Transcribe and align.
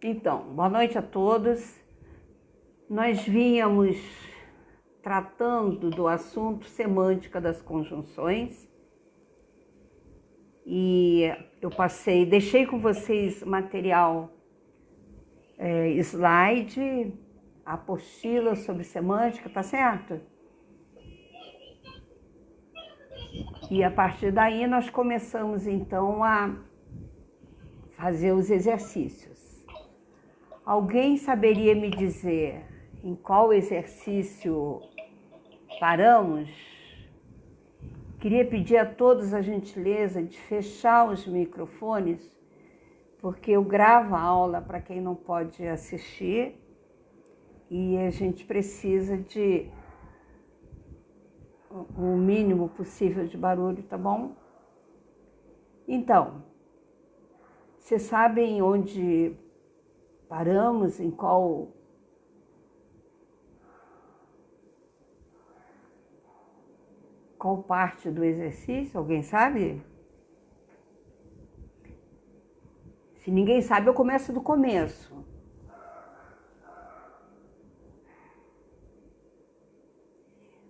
Então, 0.00 0.54
boa 0.54 0.68
noite 0.68 0.96
a 0.96 1.02
todos. 1.02 1.76
Nós 2.88 3.26
vínhamos 3.26 3.96
tratando 5.02 5.90
do 5.90 6.06
assunto 6.06 6.66
semântica 6.66 7.40
das 7.40 7.60
conjunções 7.60 8.70
e 10.64 11.24
eu 11.60 11.68
passei, 11.68 12.24
deixei 12.24 12.64
com 12.64 12.78
vocês 12.78 13.42
material 13.42 14.30
é, 15.58 15.88
slide, 15.94 17.12
apostila 17.66 18.54
sobre 18.54 18.84
semântica, 18.84 19.50
tá 19.50 19.64
certo? 19.64 20.20
E 23.68 23.82
a 23.82 23.90
partir 23.90 24.30
daí 24.30 24.64
nós 24.68 24.88
começamos 24.88 25.66
então 25.66 26.22
a 26.22 26.56
fazer 27.96 28.30
os 28.30 28.48
exercícios. 28.48 29.37
Alguém 30.68 31.16
saberia 31.16 31.74
me 31.74 31.88
dizer 31.88 32.62
em 33.02 33.14
qual 33.14 33.54
exercício 33.54 34.82
paramos? 35.80 36.50
Queria 38.20 38.44
pedir 38.44 38.76
a 38.76 38.84
todos 38.84 39.32
a 39.32 39.40
gentileza 39.40 40.22
de 40.22 40.38
fechar 40.38 41.08
os 41.10 41.26
microfones, 41.26 42.20
porque 43.18 43.52
eu 43.52 43.64
gravo 43.64 44.14
a 44.14 44.20
aula 44.20 44.60
para 44.60 44.78
quem 44.78 45.00
não 45.00 45.14
pode 45.14 45.66
assistir 45.66 46.62
e 47.70 47.96
a 47.96 48.10
gente 48.10 48.44
precisa 48.44 49.16
de 49.16 49.70
o 51.96 52.14
mínimo 52.14 52.68
possível 52.68 53.26
de 53.26 53.38
barulho, 53.38 53.82
tá 53.84 53.96
bom? 53.96 54.36
Então, 55.88 56.42
vocês 57.78 58.02
sabem 58.02 58.60
onde 58.60 59.34
Paramos 60.28 61.00
em 61.00 61.10
qual 61.10 61.72
qual 67.38 67.62
parte 67.62 68.10
do 68.10 68.22
exercício? 68.24 68.98
Alguém 68.98 69.22
sabe? 69.22 69.82
Se 73.14 73.30
ninguém 73.30 73.62
sabe, 73.62 73.88
eu 73.88 73.94
começo 73.94 74.32
do 74.32 74.42
começo. 74.42 75.24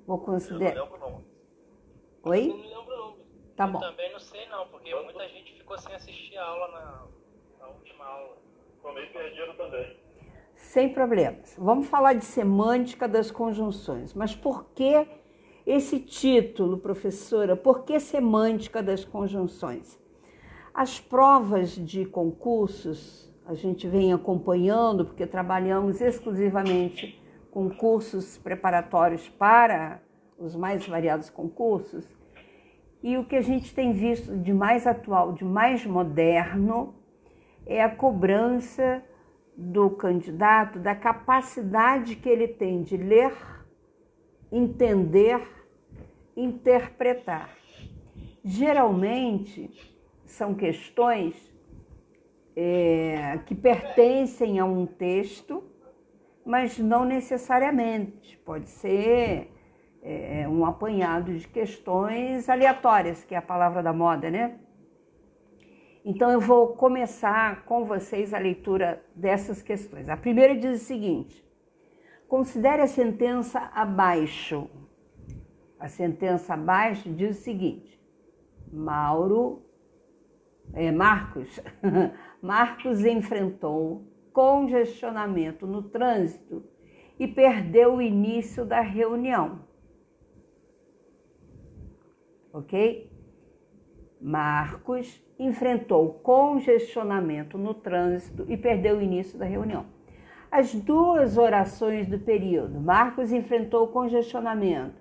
Vou 0.06 0.18
considerar. 0.18 0.76
Eu 0.76 0.86
não 0.86 0.92
lembro, 0.92 1.10
não. 1.10 1.24
Oi? 2.30 2.50
Eu 2.50 2.56
não 2.56 2.64
lembro, 2.64 2.96
não. 2.96 3.18
Tá 3.56 3.66
Eu 3.66 3.72
bom. 3.72 3.80
também 3.80 4.12
não 4.12 4.20
sei, 4.20 4.48
não, 4.48 4.68
porque 4.68 4.94
muita 4.94 5.28
gente 5.28 5.52
ficou 5.58 5.76
sem 5.78 5.94
assistir 5.94 6.36
a 6.36 6.44
aula 6.44 6.68
na, 6.68 7.08
na 7.58 7.68
última 7.68 8.04
aula. 8.04 8.37
Também. 8.82 9.08
Sem 10.54 10.92
problemas. 10.92 11.54
Vamos 11.58 11.86
falar 11.86 12.14
de 12.14 12.24
semântica 12.24 13.08
das 13.08 13.30
conjunções. 13.30 14.12
Mas 14.14 14.34
por 14.34 14.66
que 14.74 15.06
esse 15.66 16.00
título, 16.00 16.78
professora? 16.78 17.56
Por 17.56 17.84
que 17.84 18.00
semântica 18.00 18.82
das 18.82 19.04
conjunções? 19.04 19.98
As 20.74 21.00
provas 21.00 21.70
de 21.70 22.04
concursos, 22.04 23.32
a 23.46 23.54
gente 23.54 23.88
vem 23.88 24.12
acompanhando, 24.12 25.04
porque 25.04 25.26
trabalhamos 25.26 26.00
exclusivamente 26.00 27.20
com 27.50 27.70
cursos 27.70 28.38
preparatórios 28.38 29.28
para 29.28 30.00
os 30.38 30.54
mais 30.54 30.86
variados 30.86 31.30
concursos. 31.30 32.06
E 33.02 33.16
o 33.16 33.24
que 33.24 33.36
a 33.36 33.42
gente 33.42 33.74
tem 33.74 33.92
visto 33.92 34.36
de 34.36 34.52
mais 34.52 34.86
atual, 34.86 35.32
de 35.32 35.44
mais 35.44 35.84
moderno, 35.84 36.94
é 37.68 37.82
a 37.82 37.94
cobrança 37.94 39.04
do 39.54 39.90
candidato 39.90 40.78
da 40.78 40.94
capacidade 40.94 42.16
que 42.16 42.28
ele 42.28 42.48
tem 42.48 42.82
de 42.82 42.96
ler, 42.96 43.36
entender, 44.50 45.46
interpretar. 46.34 47.50
Geralmente 48.42 49.70
são 50.24 50.54
questões 50.54 51.54
é, 52.56 53.38
que 53.44 53.54
pertencem 53.54 54.58
a 54.58 54.64
um 54.64 54.86
texto, 54.86 55.62
mas 56.46 56.78
não 56.78 57.04
necessariamente. 57.04 58.38
Pode 58.38 58.70
ser 58.70 59.52
é, 60.02 60.48
um 60.48 60.64
apanhado 60.64 61.36
de 61.36 61.46
questões 61.46 62.48
aleatórias, 62.48 63.24
que 63.24 63.34
é 63.34 63.38
a 63.38 63.42
palavra 63.42 63.82
da 63.82 63.92
moda, 63.92 64.30
né? 64.30 64.58
Então 66.10 66.30
eu 66.32 66.40
vou 66.40 66.68
começar 66.68 67.66
com 67.66 67.84
vocês 67.84 68.32
a 68.32 68.38
leitura 68.38 69.04
dessas 69.14 69.60
questões. 69.60 70.08
A 70.08 70.16
primeira 70.16 70.56
diz 70.56 70.80
o 70.80 70.84
seguinte: 70.86 71.44
considere 72.26 72.80
a 72.80 72.86
sentença 72.86 73.70
abaixo. 73.74 74.70
A 75.78 75.86
sentença 75.86 76.54
abaixo 76.54 77.12
diz 77.12 77.36
o 77.36 77.42
seguinte: 77.42 78.00
Mauro, 78.72 79.62
é, 80.72 80.90
Marcos, 80.90 81.60
Marcos 82.40 83.04
enfrentou 83.04 84.06
congestionamento 84.32 85.66
no 85.66 85.82
trânsito 85.82 86.64
e 87.18 87.28
perdeu 87.28 87.96
o 87.96 88.00
início 88.00 88.64
da 88.64 88.80
reunião. 88.80 89.60
Ok? 92.50 93.17
Marcos 94.20 95.22
enfrentou 95.38 96.14
congestionamento 96.14 97.56
no 97.56 97.72
trânsito 97.72 98.44
e 98.48 98.56
perdeu 98.56 98.98
o 98.98 99.02
início 99.02 99.38
da 99.38 99.44
reunião. 99.44 99.86
As 100.50 100.74
duas 100.74 101.36
orações 101.36 102.06
do 102.06 102.18
período, 102.18 102.80
Marcos 102.80 103.32
enfrentou 103.32 103.88
congestionamento 103.88 104.96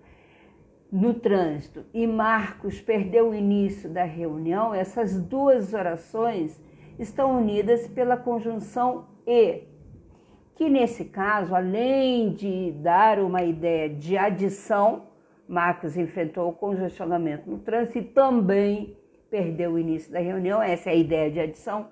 no 0.91 1.13
trânsito 1.13 1.85
e 1.93 2.05
Marcos 2.05 2.81
perdeu 2.81 3.29
o 3.29 3.35
início 3.35 3.89
da 3.89 4.03
reunião, 4.03 4.73
essas 4.73 5.19
duas 5.19 5.73
orações 5.73 6.61
estão 6.99 7.37
unidas 7.37 7.87
pela 7.87 8.17
conjunção 8.17 9.05
e, 9.25 9.63
que 10.55 10.69
nesse 10.69 11.05
caso, 11.05 11.55
além 11.55 12.33
de 12.33 12.71
dar 12.71 13.19
uma 13.19 13.43
ideia 13.43 13.89
de 13.89 14.17
adição, 14.17 15.03
Marcos 15.47 15.95
enfrentou 15.95 16.51
congestionamento 16.53 17.49
no 17.49 17.59
trânsito 17.59 17.99
e 17.99 18.03
também 18.03 18.96
perdeu 19.29 19.73
o 19.73 19.79
início 19.79 20.11
da 20.11 20.19
reunião, 20.19 20.61
essa 20.61 20.89
é 20.89 20.93
a 20.93 20.95
ideia 20.95 21.31
de 21.31 21.39
adição. 21.39 21.89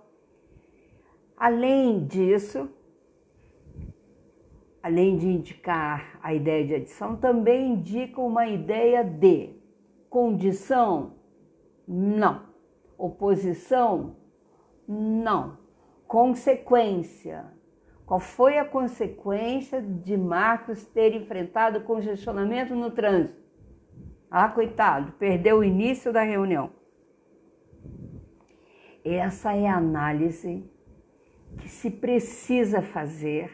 Além 1.38 2.06
disso, 2.06 2.70
além 4.82 5.18
de 5.18 5.28
indicar 5.28 6.20
a 6.22 6.34
ideia 6.34 6.66
de 6.66 6.76
adição, 6.76 7.16
também 7.16 7.74
indica 7.74 8.22
uma 8.22 8.48
ideia 8.48 9.04
de 9.04 9.54
condição? 10.10 11.16
Não. 11.88 12.44
Oposição? 12.98 14.16
Não. 14.88 15.58
Consequência? 16.08 17.46
Qual 18.06 18.20
foi 18.20 18.60
a 18.60 18.66
consequência 18.66 19.82
de 19.82 20.16
Marcos 20.16 20.86
ter 20.86 21.16
enfrentado 21.16 21.82
congestionamento 21.82 22.76
no 22.76 22.92
trânsito? 22.92 23.44
Ah, 24.30 24.48
coitado, 24.48 25.14
perdeu 25.14 25.58
o 25.58 25.64
início 25.64 26.14
da 26.14 26.22
reunião. 26.22 26.70
Essa 29.06 29.54
é 29.54 29.68
a 29.68 29.78
análise 29.78 30.64
que 31.60 31.70
se 31.70 31.92
precisa 31.92 32.82
fazer 32.82 33.52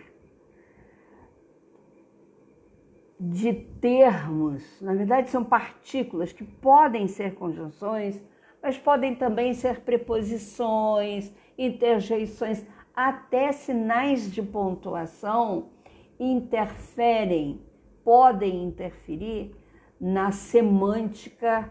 de 3.20 3.54
termos, 3.54 4.82
na 4.82 4.96
verdade 4.96 5.30
são 5.30 5.44
partículas 5.44 6.32
que 6.32 6.46
podem 6.46 7.06
ser 7.06 7.36
conjunções, 7.36 8.24
mas 8.64 8.78
podem 8.78 9.14
também 9.14 9.54
ser 9.54 9.82
preposições, 9.82 11.34
interjeições, 11.58 12.66
até 12.96 13.52
sinais 13.52 14.32
de 14.32 14.42
pontuação 14.42 15.70
interferem, 16.18 17.62
podem 18.06 18.64
interferir 18.64 19.54
na 20.00 20.32
semântica 20.32 21.70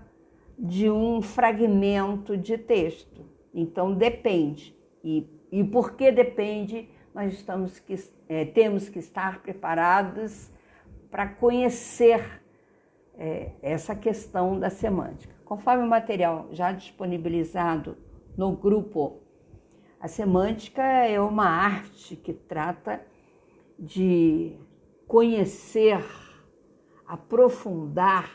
de 0.59 0.91
um 0.91 1.23
fragmento 1.23 2.37
de 2.37 2.59
texto. 2.59 3.30
Então 3.55 3.93
depende. 3.93 4.77
E, 5.03 5.27
e 5.51 5.65
por 5.65 5.93
que 5.93 6.11
depende? 6.13 6.89
Nós 7.15 7.35
estamos 7.35 7.79
que, 7.79 7.97
é, 8.29 8.45
temos 8.45 8.89
que 8.89 8.99
estar 8.99 9.43
preparados 9.43 10.51
para 11.11 11.27
conhecer 11.27 12.43
é, 13.19 13.51
essa 13.61 13.95
questão 13.95 14.59
da 14.59 14.71
semântica. 14.71 15.35
Conforme 15.45 15.83
o 15.83 15.89
material 15.89 16.49
já 16.53 16.71
disponibilizado 16.71 17.97
no 18.37 18.53
grupo, 18.53 19.21
a 19.99 20.07
semântica 20.07 20.83
é 20.83 21.21
uma 21.21 21.47
arte 21.47 22.17
que 22.17 22.33
trata 22.33 23.05
de 23.79 24.57
conhecer, 25.07 26.05
aprofundar 27.07 28.31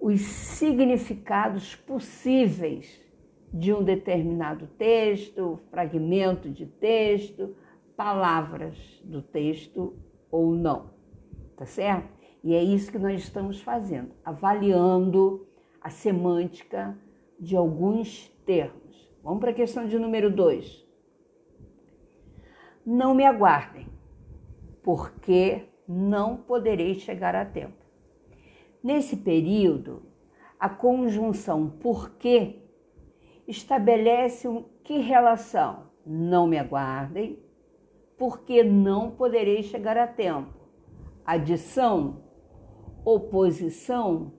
os 0.00 0.20
significados 0.20 1.76
possíveis 1.76 3.07
de 3.52 3.72
um 3.72 3.82
determinado 3.82 4.66
texto, 4.78 5.58
fragmento 5.70 6.48
de 6.50 6.66
texto, 6.66 7.56
palavras 7.96 8.76
do 9.04 9.22
texto 9.22 9.96
ou 10.30 10.52
não. 10.52 10.90
Tá 11.56 11.66
certo? 11.66 12.08
E 12.44 12.54
é 12.54 12.62
isso 12.62 12.92
que 12.92 12.98
nós 12.98 13.20
estamos 13.20 13.60
fazendo, 13.60 14.12
avaliando 14.24 15.46
a 15.80 15.90
semântica 15.90 16.96
de 17.38 17.56
alguns 17.56 18.28
termos. 18.44 19.10
Vamos 19.22 19.40
para 19.40 19.50
a 19.50 19.54
questão 19.54 19.86
de 19.86 19.98
número 19.98 20.30
2. 20.30 20.86
Não 22.86 23.14
me 23.14 23.24
aguardem, 23.24 23.86
porque 24.82 25.64
não 25.86 26.36
poderei 26.36 26.94
chegar 26.94 27.34
a 27.34 27.44
tempo. 27.44 27.84
Nesse 28.82 29.16
período, 29.16 30.02
a 30.58 30.68
conjunção 30.68 31.68
porque 31.68 32.67
estabelece 33.48 34.46
um, 34.46 34.64
que 34.84 34.98
relação? 34.98 35.88
Não 36.04 36.46
me 36.46 36.58
aguardem, 36.58 37.38
porque 38.18 38.62
não 38.62 39.10
poderei 39.10 39.62
chegar 39.62 39.96
a 39.96 40.06
tempo. 40.06 40.52
Adição, 41.24 42.22
oposição, 43.04 44.32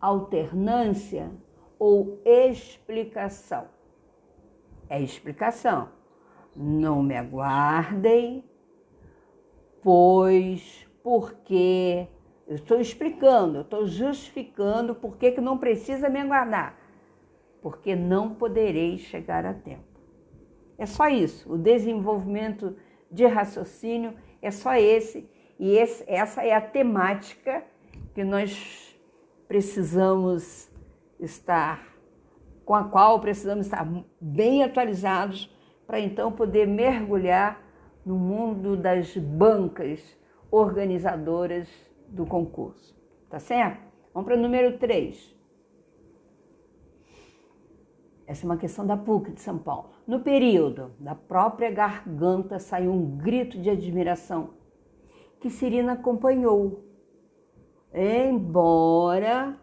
alternância 0.00 1.30
ou 1.78 2.20
explicação. 2.24 3.66
É 4.88 5.00
explicação. 5.00 5.90
Não 6.54 7.02
me 7.02 7.16
aguardem, 7.16 8.44
pois, 9.82 10.86
porque. 11.02 12.08
Eu 12.44 12.56
estou 12.56 12.80
explicando, 12.80 13.58
eu 13.58 13.62
estou 13.62 13.86
justificando 13.86 14.94
por 14.94 15.16
que 15.16 15.40
não 15.40 15.56
precisa 15.56 16.08
me 16.10 16.18
aguardar. 16.18 16.81
Porque 17.62 17.96
não 17.96 18.34
poderei 18.34 18.98
chegar 18.98 19.46
a 19.46 19.54
tempo. 19.54 19.84
É 20.76 20.84
só 20.84 21.08
isso. 21.08 21.50
O 21.50 21.56
desenvolvimento 21.56 22.76
de 23.10 23.24
raciocínio 23.24 24.14
é 24.42 24.50
só 24.50 24.74
esse. 24.74 25.30
E 25.58 25.76
esse, 25.76 26.04
essa 26.06 26.42
é 26.42 26.52
a 26.52 26.60
temática 26.60 27.64
que 28.14 28.24
nós 28.24 28.98
precisamos 29.46 30.70
estar, 31.20 31.86
com 32.64 32.74
a 32.74 32.84
qual 32.84 33.20
precisamos 33.20 33.66
estar 33.66 33.86
bem 34.20 34.64
atualizados 34.64 35.54
para 35.86 36.00
então 36.00 36.32
poder 36.32 36.66
mergulhar 36.66 37.62
no 38.04 38.16
mundo 38.16 38.76
das 38.76 39.16
bancas 39.16 40.18
organizadoras 40.50 41.68
do 42.08 42.26
concurso. 42.26 42.96
Tá 43.30 43.38
certo? 43.38 43.80
Vamos 44.12 44.26
para 44.26 44.36
o 44.36 44.42
número 44.42 44.78
3. 44.78 45.36
Essa 48.26 48.44
é 48.44 48.46
uma 48.46 48.56
questão 48.56 48.86
da 48.86 48.96
PUC 48.96 49.32
de 49.32 49.40
São 49.40 49.58
Paulo. 49.58 49.90
No 50.06 50.20
período, 50.20 50.92
da 50.98 51.14
própria 51.14 51.70
garganta 51.70 52.58
saiu 52.58 52.92
um 52.92 53.16
grito 53.16 53.58
de 53.58 53.68
admiração 53.68 54.50
que 55.40 55.50
Cirina 55.50 55.94
acompanhou, 55.94 56.84
embora 57.92 59.58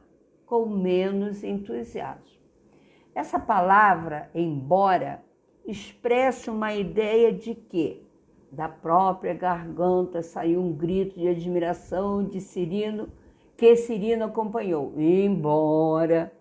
com 0.46 0.66
menos 0.66 1.44
entusiasmo. 1.44 2.38
Essa 3.16 3.40
palavra, 3.40 4.30
embora, 4.36 5.24
expressa 5.66 6.52
uma 6.52 6.74
ideia 6.74 7.32
de 7.32 7.56
que 7.56 8.06
da 8.52 8.68
própria 8.68 9.34
garganta 9.34 10.22
saiu 10.22 10.60
um 10.60 10.74
grito 10.74 11.20
de 11.20 11.28
admiração 11.28 12.24
de 12.24 12.42
Cirino, 12.42 13.10
que 13.56 13.76
Cirino 13.76 14.26
acompanhou. 14.26 14.94
Embora, 14.98 16.32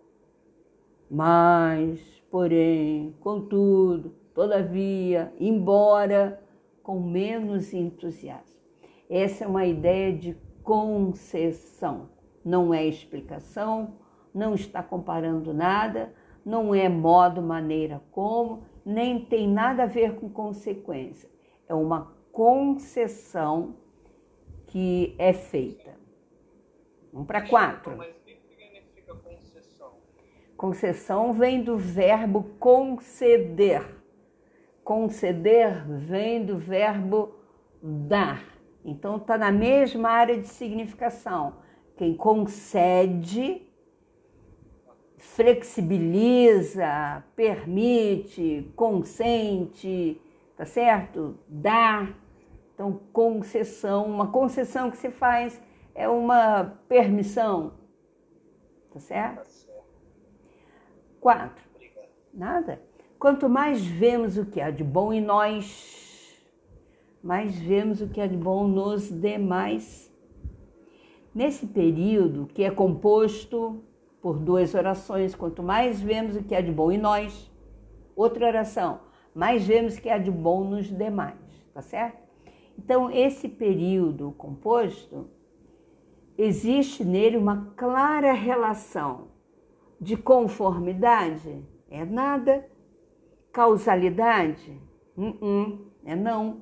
mas, 1.10 2.00
porém, 2.31 3.14
contudo, 3.20 4.14
todavia, 4.34 5.32
embora, 5.38 6.43
com 6.82 7.00
menos 7.00 7.72
entusiasmo. 7.72 8.58
Essa 9.08 9.44
é 9.44 9.46
uma 9.46 9.66
ideia 9.66 10.12
de 10.12 10.37
concessão, 10.62 12.10
não 12.44 12.75
é 12.75 12.84
explicação, 12.87 13.94
não 14.34 14.55
está 14.55 14.82
comparando 14.82 15.55
nada, 15.55 16.12
não 16.44 16.75
é 16.75 16.88
modo, 16.88 17.43
maneira 17.43 18.02
como, 18.11 18.62
nem 18.84 19.25
tem 19.25 19.49
nada 19.49 19.84
a 19.84 19.87
ver 19.87 20.16
com 20.16 20.28
consequência 20.28 21.28
é 21.69 21.75
uma 21.75 22.16
concessão 22.32 23.76
que 24.66 25.14
é 25.19 25.32
feita. 25.32 25.96
Vamos 27.12 27.26
para 27.26 27.46
quatro. 27.46 27.96
Mas 27.96 28.16
o 28.16 28.20
que 28.20 28.37
significa 28.37 29.14
concessão? 29.14 29.93
Concessão 30.58 31.32
vem 31.32 31.62
do 31.62 31.78
verbo 31.78 32.43
conceder. 32.58 33.96
Conceder 34.82 35.87
vem 35.87 36.44
do 36.44 36.58
verbo 36.58 37.32
dar. 37.81 38.43
Então 38.84 39.19
está 39.19 39.38
na 39.38 39.52
mesma 39.52 40.10
área 40.10 40.37
de 40.37 40.49
significação. 40.49 41.58
Quem 41.96 42.16
concede 42.16 43.70
flexibiliza, 45.16 47.22
permite, 47.37 48.69
consente, 48.75 50.20
tá 50.56 50.64
certo? 50.64 51.38
Dar. 51.49 52.19
Então, 52.75 53.00
concessão, 53.12 54.06
uma 54.06 54.32
concessão 54.32 54.90
que 54.90 54.96
se 54.96 55.11
faz 55.11 55.62
é 55.94 56.08
uma 56.08 56.81
permissão, 56.88 57.75
tá 58.93 58.99
certo? 58.99 59.57
Quatro. 61.20 61.65
Nada. 62.32 62.81
Quanto 63.19 63.49
mais 63.49 63.85
vemos 63.85 64.38
o 64.38 64.47
que 64.47 64.61
há 64.61 64.70
de 64.70 64.85
bom 64.85 65.12
em 65.12 65.20
nós, 65.20 66.38
mais 67.23 67.59
vemos 67.59 68.00
o 68.00 68.09
que 68.09 68.20
há 68.20 68.26
de 68.26 68.37
bom 68.37 68.69
nos 68.69 69.11
demais. 69.11 70.12
Nesse 71.35 71.67
período, 71.67 72.47
que 72.47 72.62
é 72.62 72.70
composto 72.70 73.82
por 74.23 74.38
duas 74.38 74.75
orações, 74.75 75.35
quanto 75.35 75.62
mais 75.62 76.00
vemos 76.00 76.37
o 76.37 76.44
que 76.44 76.55
há 76.55 76.61
de 76.61 76.70
bom 76.70 76.93
em 76.93 76.99
nós, 76.99 77.50
outra 78.14 78.47
oração, 78.47 79.00
mais 79.35 79.67
vemos 79.67 79.99
que 79.99 80.09
há 80.09 80.19
de 80.19 80.31
bom 80.31 80.64
nos 80.64 80.87
demais, 80.87 81.38
tá 81.75 81.82
certo? 81.82 82.19
Então, 82.79 83.11
esse 83.11 83.49
período 83.49 84.32
composto, 84.38 85.29
existe 86.37 87.05
nele 87.05 87.37
uma 87.37 87.73
clara 87.76 88.32
relação 88.32 89.38
de 90.00 90.17
conformidade? 90.17 91.61
É 91.91 92.05
nada. 92.05 92.65
Causalidade? 93.53 94.81
Uh 95.17 95.33
-uh, 95.41 95.81
é 96.05 96.15
não. 96.15 96.61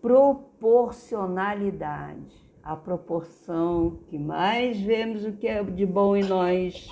Proporcionalidade. 0.00 2.34
A 2.62 2.76
proporção 2.76 3.98
que 4.08 4.18
mais 4.18 4.80
vemos 4.80 5.24
o 5.24 5.32
que 5.32 5.46
é 5.46 5.62
de 5.62 5.86
bom 5.86 6.16
em 6.16 6.24
nós, 6.24 6.88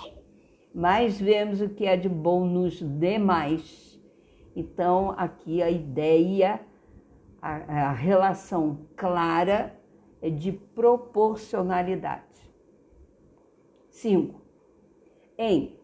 mais 0.73 1.21
vemos 1.21 1.61
o 1.61 1.69
que 1.69 1.85
é 1.85 1.97
de 1.97 2.09
bom 2.09 2.47
nos 2.47 2.79
demais 2.79 3.95
então, 4.57 5.13
aqui 5.17 5.63
a 5.63 5.71
ideia, 5.71 6.61
a, 7.43 7.89
a 7.89 7.93
relação 7.93 8.87
clara 8.97 9.77
é 10.23 10.31
de 10.31 10.53
proporcionalidade. 10.53 12.23
5. 13.91 14.41
Em 15.37 15.79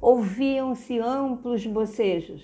ouviam-se 0.00 0.98
amplos 0.98 1.66
bocejos, 1.66 2.42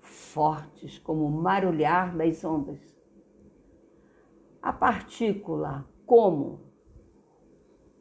fortes 0.00 0.98
como 0.98 1.26
o 1.26 1.30
marulhar 1.30 2.16
das 2.16 2.44
ondas. 2.44 2.80
A 4.62 4.72
partícula 4.72 5.88
como 6.06 6.60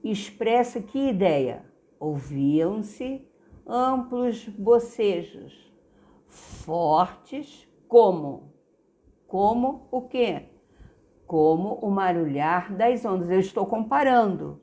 expressa 0.04 0.82
que 0.82 1.10
ideia? 1.10 1.66
Ouviam-se 2.00 3.28
amplos 3.68 4.48
bocejos, 4.48 5.74
fortes 6.28 7.68
como 7.88 8.50
como 9.30 9.88
o 9.92 10.02
quê? 10.02 10.50
Como 11.28 11.76
o 11.76 11.92
marulhar 11.92 12.76
das 12.76 13.06
ondas. 13.06 13.30
Eu 13.30 13.40
estou 13.40 13.66
comparando 13.66 14.60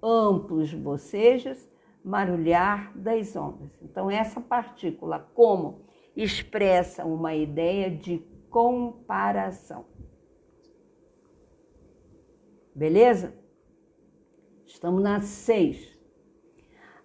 amplos 0.00 0.72
bocejos, 0.72 1.68
marulhar 2.04 2.92
das 2.96 3.34
ondas. 3.34 3.70
Então 3.82 4.10
essa 4.10 4.40
partícula 4.40 5.30
como 5.34 5.86
expressa 6.14 7.04
uma 7.04 7.34
ideia 7.34 7.90
de 7.90 8.18
comparação. 8.50 9.86
Beleza? 12.74 13.34
Estamos 14.66 15.02
na 15.02 15.20
6. 15.20 15.98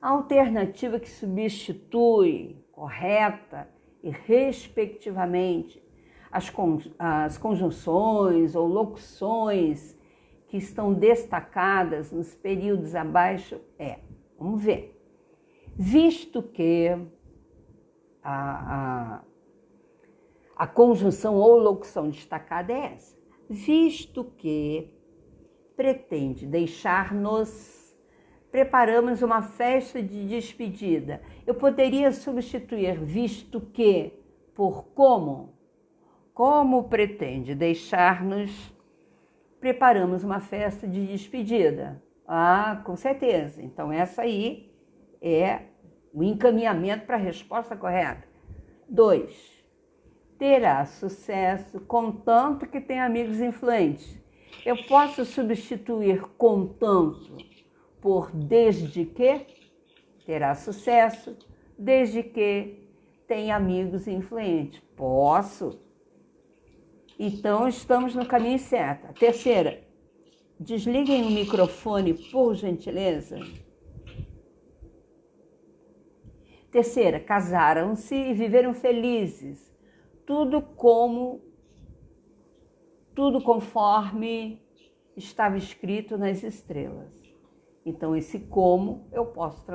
A 0.01 0.10
alternativa 0.10 1.00
que 1.00 1.10
substitui 1.10 2.63
correta 2.72 3.70
e, 4.01 4.10
respectivamente, 4.10 5.84
as, 6.32 6.51
as 6.98 7.38
conjunções 7.38 8.56
ou 8.56 8.68
locuções 8.68 9.98
que 10.48 10.58
estão 10.58 10.94
destacadas 10.94 12.12
nos 12.12 12.34
períodos 12.34 12.96
abaixo 12.96 13.60
é, 13.77 14.00
vamos 14.39 14.63
ver, 14.63 15.00
visto 15.75 16.41
que 16.41 16.89
a, 18.24 19.17
a, 19.17 19.24
a 20.55 20.67
conjunção 20.67 21.36
ou 21.36 21.58
locução 21.58 22.10
destacada 22.10 22.74
é 22.74 22.93
essa, 22.93 23.17
visto 23.50 24.24
que 24.38 24.93
pretende 25.75 26.46
deixar-nos 26.46 27.79
preparamos 28.51 29.22
uma 29.22 29.41
festa 29.41 30.01
de 30.01 30.25
despedida. 30.25 31.22
Eu 31.46 31.53
poderia 31.53 32.12
substituir 32.12 33.00
visto 33.00 33.62
que 33.62 34.13
por 34.55 34.86
como. 34.93 35.53
Como 36.34 36.86
pretende 36.86 37.53
deixar-nos 37.53 38.74
preparamos 39.60 40.24
uma 40.24 40.39
festa 40.39 40.88
de 40.88 41.05
despedida. 41.05 42.01
Ah, 42.31 42.79
com 42.86 42.95
certeza. 42.95 43.59
Então 43.59 43.91
essa 43.91 44.21
aí 44.21 44.71
é 45.19 45.62
o 46.13 46.24
encaminhamento 46.24 47.07
para 47.07 47.15
a 47.15 47.19
resposta 47.19 47.75
correta. 47.75 48.24
Dois, 48.88 49.36
terá 50.38 50.86
sucesso 50.86 51.79
contanto 51.81 52.67
que 52.67 52.79
tenha 52.79 53.03
amigos 53.03 53.41
influentes. 53.41 54.15
Eu 54.63 54.77
posso 54.86 55.25
substituir 55.25 56.21
contanto 56.38 57.36
por 58.00 58.31
desde 58.31 59.05
que 59.05 59.48
terá 60.24 60.53
sucesso, 60.53 61.36
desde 61.79 62.21
que 62.21 62.88
tenha 63.27 63.55
amigos 63.55 64.07
influentes. 64.07 64.79
Posso. 64.95 65.79
Então 67.17 67.67
estamos 67.67 68.13
no 68.13 68.27
caminho 68.27 68.59
certo. 68.59 69.07
A 69.07 69.13
terceira, 69.13 69.88
desliguem 70.59 71.23
o 71.23 71.31
microfone, 71.31 72.13
por 72.13 72.53
gentileza. 72.53 73.39
Terceira, 76.69 77.19
casaram-se 77.19 78.13
e 78.13 78.33
viveram 78.33 78.73
felizes. 78.73 79.73
Tudo 80.25 80.61
como, 80.61 81.41
tudo 83.15 83.41
conforme 83.41 84.61
estava 85.15 85.57
escrito 85.57 86.17
nas 86.17 86.43
estrelas. 86.43 87.17
Então, 87.85 88.15
esse 88.15 88.39
como 88.39 89.07
eu 89.11 89.25
posso 89.27 89.65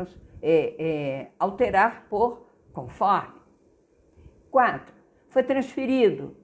é, 0.41 0.77
é, 0.79 1.33
alterar 1.39 2.07
por 2.09 2.47
conforme. 2.73 3.41
Quatro, 4.51 4.95
foi 5.31 5.43
transferido, 5.43 6.37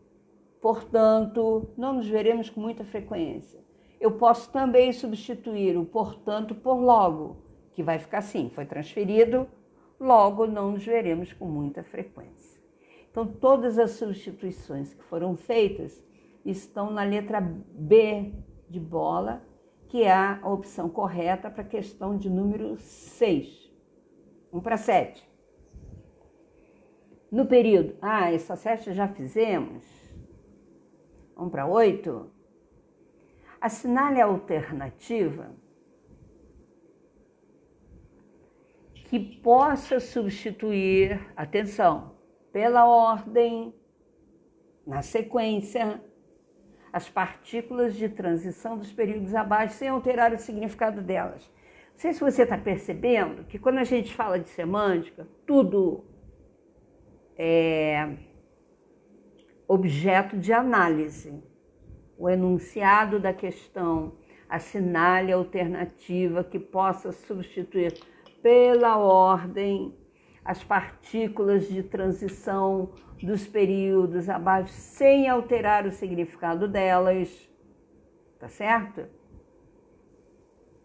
portanto, 0.61 1.71
não 1.77 1.95
nos 1.95 2.09
veremos 2.09 2.51
com 2.51 2.61
muita 2.61 2.85
frequência. 2.85 3.61
Eu 4.01 4.13
posso 4.13 4.51
também 4.51 4.93
substituir 4.93 5.77
o 5.77 5.85
portanto 5.85 6.55
por 6.55 6.75
logo, 6.75 7.37
que 7.73 7.83
vai 7.83 7.99
ficar 7.99 8.19
assim: 8.19 8.49
foi 8.49 8.65
transferido, 8.65 9.47
logo 9.99 10.47
não 10.47 10.73
nos 10.73 10.85
veremos 10.85 11.33
com 11.33 11.47
muita 11.47 11.83
frequência. 11.85 12.61
Então, 13.11 13.27
todas 13.27 13.79
as 13.79 13.93
substituições 13.93 14.95
que 14.95 15.05
foram 15.05 15.37
feitas 15.37 16.03
estão 16.45 16.91
na 16.91 17.03
letra 17.03 17.41
B 17.41 18.33
de 18.69 18.81
bola 18.81 19.43
que 19.91 20.05
é 20.05 20.13
a 20.13 20.41
opção 20.45 20.89
correta 20.89 21.51
para 21.51 21.63
a 21.63 21.67
questão 21.67 22.17
de 22.17 22.31
número 22.31 22.77
6. 22.79 23.69
1 24.53 24.61
para 24.61 24.77
7. 24.77 25.29
No 27.31 27.45
período, 27.45 27.97
ah, 28.01 28.33
essa 28.33 28.55
7 28.55 28.93
já 28.93 29.09
fizemos. 29.09 29.85
1 31.37 31.51
para 31.51 31.67
8. 31.67 32.31
Assinale 33.61 34.21
a 34.21 34.25
alternativa 34.25 35.55
que 39.11 39.19
possa 39.19 39.99
substituir, 39.99 41.21
atenção, 41.37 42.17
pela 42.53 42.87
ordem, 42.87 43.75
na 44.87 45.03
sequência, 45.03 46.01
as 46.93 47.09
partículas 47.09 47.95
de 47.95 48.09
transição 48.09 48.79
dos 48.79 48.93
períodos 48.93 49.35
abaixo 49.35 49.75
sem 49.75 49.89
alterar 49.89 50.33
o 50.33 50.39
significado 50.39 51.03
delas. 51.03 51.49
Não 51.93 51.99
sei 51.99 52.13
se 52.13 52.21
você 52.21 52.43
está 52.43 52.57
percebendo 52.57 53.45
que 53.45 53.59
quando 53.59 53.79
a 53.79 53.85
gente 53.85 54.15
fala 54.15 54.39
de 54.39 54.49
semântica, 54.49 55.29
tudo 55.47 56.05
é 57.37 58.17
objeto 59.67 60.37
de 60.37 60.53
análise. 60.53 61.43
O 62.21 62.29
enunciado 62.29 63.19
da 63.19 63.33
questão 63.33 64.13
assinale 64.47 65.33
a 65.33 65.37
alternativa 65.37 66.45
que 66.45 66.59
possa 66.59 67.13
substituir 67.13 67.95
pela 68.43 68.99
ordem 68.99 69.97
as 70.45 70.63
partículas 70.63 71.67
de 71.67 71.83
transição 71.83 72.93
dos 73.23 73.47
períodos 73.47 74.29
abaixo 74.29 74.71
sem 74.71 75.31
alterar 75.31 75.87
o 75.87 75.91
significado 75.91 76.69
delas. 76.69 77.51
Tá 78.39 78.51
certo? 78.51 79.07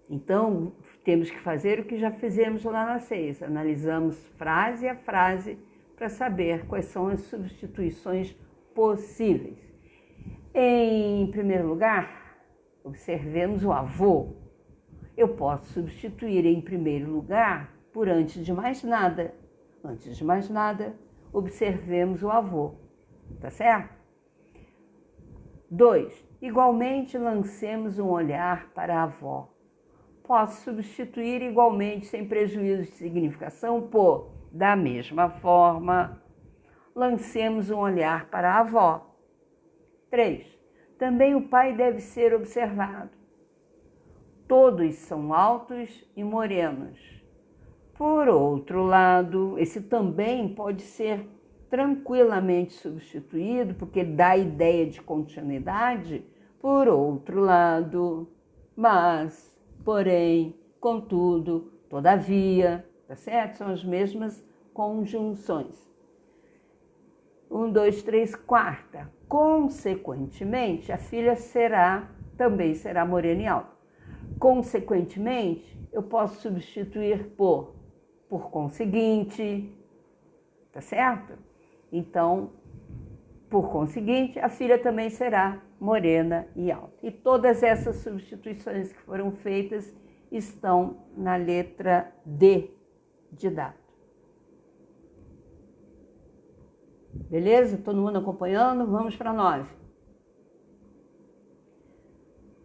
Então, 0.10 0.72
temos 1.04 1.30
que 1.30 1.40
fazer 1.40 1.82
o 1.82 1.84
que 1.84 1.98
já 1.98 2.12
fizemos 2.12 2.64
lá 2.64 2.86
na 2.86 3.00
seis. 3.00 3.44
Analisamos 3.44 4.26
frase 4.38 4.88
a 4.88 4.96
frase 4.96 5.60
para 5.98 6.08
saber 6.08 6.66
quais 6.66 6.86
são 6.86 7.10
as 7.10 7.20
substituições 7.24 8.34
possíveis. 8.74 9.65
Em 10.58 11.30
primeiro 11.32 11.68
lugar, 11.68 12.40
observemos 12.82 13.66
o 13.66 13.74
avô. 13.74 14.38
Eu 15.18 15.36
posso 15.36 15.66
substituir 15.74 16.46
em 16.46 16.62
primeiro 16.62 17.12
lugar 17.12 17.74
por 17.92 18.08
antes 18.08 18.46
de 18.46 18.54
mais 18.54 18.82
nada. 18.82 19.36
Antes 19.84 20.16
de 20.16 20.24
mais 20.24 20.50
nada, 20.50 20.96
observemos 21.34 22.24
o 22.24 22.30
avô, 22.30 22.76
tá 23.42 23.50
certo? 23.50 23.94
Dois, 25.70 26.26
igualmente 26.42 27.18
lancemos 27.18 28.00
um 28.00 28.08
olhar 28.08 28.70
para 28.70 28.96
a 28.96 29.04
avó. 29.04 29.54
Posso 30.24 30.64
substituir 30.64 31.42
igualmente, 31.42 32.06
sem 32.06 32.26
prejuízo 32.26 32.84
de 32.84 32.92
significação, 32.92 33.90
por 33.90 34.32
da 34.54 34.74
mesma 34.74 35.30
forma. 35.30 36.24
Lancemos 36.96 37.70
um 37.70 37.80
olhar 37.80 38.30
para 38.30 38.54
a 38.54 38.60
avó. 38.62 39.15
Três, 40.16 40.48
também 40.98 41.36
o 41.36 41.50
pai 41.50 41.76
deve 41.76 42.00
ser 42.00 42.34
observado. 42.34 43.12
Todos 44.48 44.96
são 44.96 45.34
altos 45.34 46.10
e 46.16 46.24
morenos 46.24 47.16
por 47.96 48.28
outro 48.28 48.84
lado, 48.84 49.58
esse 49.58 49.80
também 49.80 50.54
pode 50.54 50.82
ser 50.82 51.26
tranquilamente 51.70 52.74
substituído, 52.74 53.74
porque 53.76 54.04
dá 54.04 54.36
ideia 54.36 54.86
de 54.86 55.02
continuidade, 55.02 56.26
por 56.60 56.90
outro 56.90 57.40
lado, 57.40 58.28
mas, 58.76 59.58
porém, 59.86 60.60
contudo, 60.78 61.72
todavia, 61.90 62.86
tá 63.08 63.16
certo? 63.16 63.60
São 63.60 63.70
as 63.70 63.84
mesmas 63.84 64.46
conjunções. 64.74 65.90
Um, 67.50 67.72
dois, 67.72 68.04
três, 68.04 68.36
quarta. 68.36 69.10
Consequentemente, 69.28 70.92
a 70.92 70.98
filha 70.98 71.36
será, 71.36 72.10
também 72.38 72.74
será 72.74 73.06
morena 73.06 73.42
e 73.42 73.48
alta. 73.48 73.76
Consequentemente, 74.40 75.76
eu 75.92 76.04
posso 76.04 76.42
substituir 76.42 77.36
por 77.36 77.76
por 78.30 78.50
conseguinte, 78.50 79.72
tá 80.72 80.82
certo? 80.82 81.34
Então, 81.92 82.52
por 83.50 83.72
conseguinte, 83.72 84.40
a 84.40 84.50
filha 84.50 84.78
também 84.78 85.10
será 85.10 85.62
morena 85.80 86.48
e 86.56 86.72
alta. 86.72 86.98
E 87.04 87.12
todas 87.12 87.64
essas 87.64 87.98
substituições 87.98 88.92
que 88.92 89.02
foram 89.02 89.32
feitas 89.32 89.96
estão 90.32 91.06
na 91.16 91.36
letra 91.36 92.12
D 92.26 92.72
de 93.32 93.50
dado. 93.50 93.85
Beleza? 97.16 97.78
Todo 97.78 98.02
mundo 98.02 98.18
acompanhando? 98.18 98.86
Vamos 98.86 99.16
para 99.16 99.34
nove. 99.34 99.70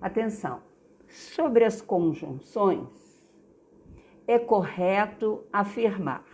Atenção. 0.00 0.62
Sobre 1.08 1.64
as 1.64 1.80
conjunções, 1.80 3.20
é 4.26 4.38
correto 4.38 5.44
afirmar. 5.52 6.24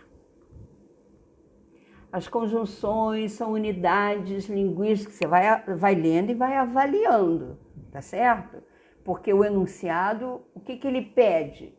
As 2.11 2.27
conjunções 2.27 3.33
são 3.33 3.51
unidades 3.51 4.47
linguísticas 4.47 5.15
você 5.15 5.27
vai, 5.27 5.63
vai 5.75 5.95
lendo 5.95 6.31
e 6.31 6.35
vai 6.35 6.55
avaliando, 6.55 7.59
tá 7.91 8.01
certo? 8.01 8.63
Porque 9.03 9.33
o 9.33 9.43
enunciado, 9.43 10.41
o 10.53 10.59
que, 10.59 10.77
que 10.77 10.87
ele 10.87 11.01
pede? 11.01 11.75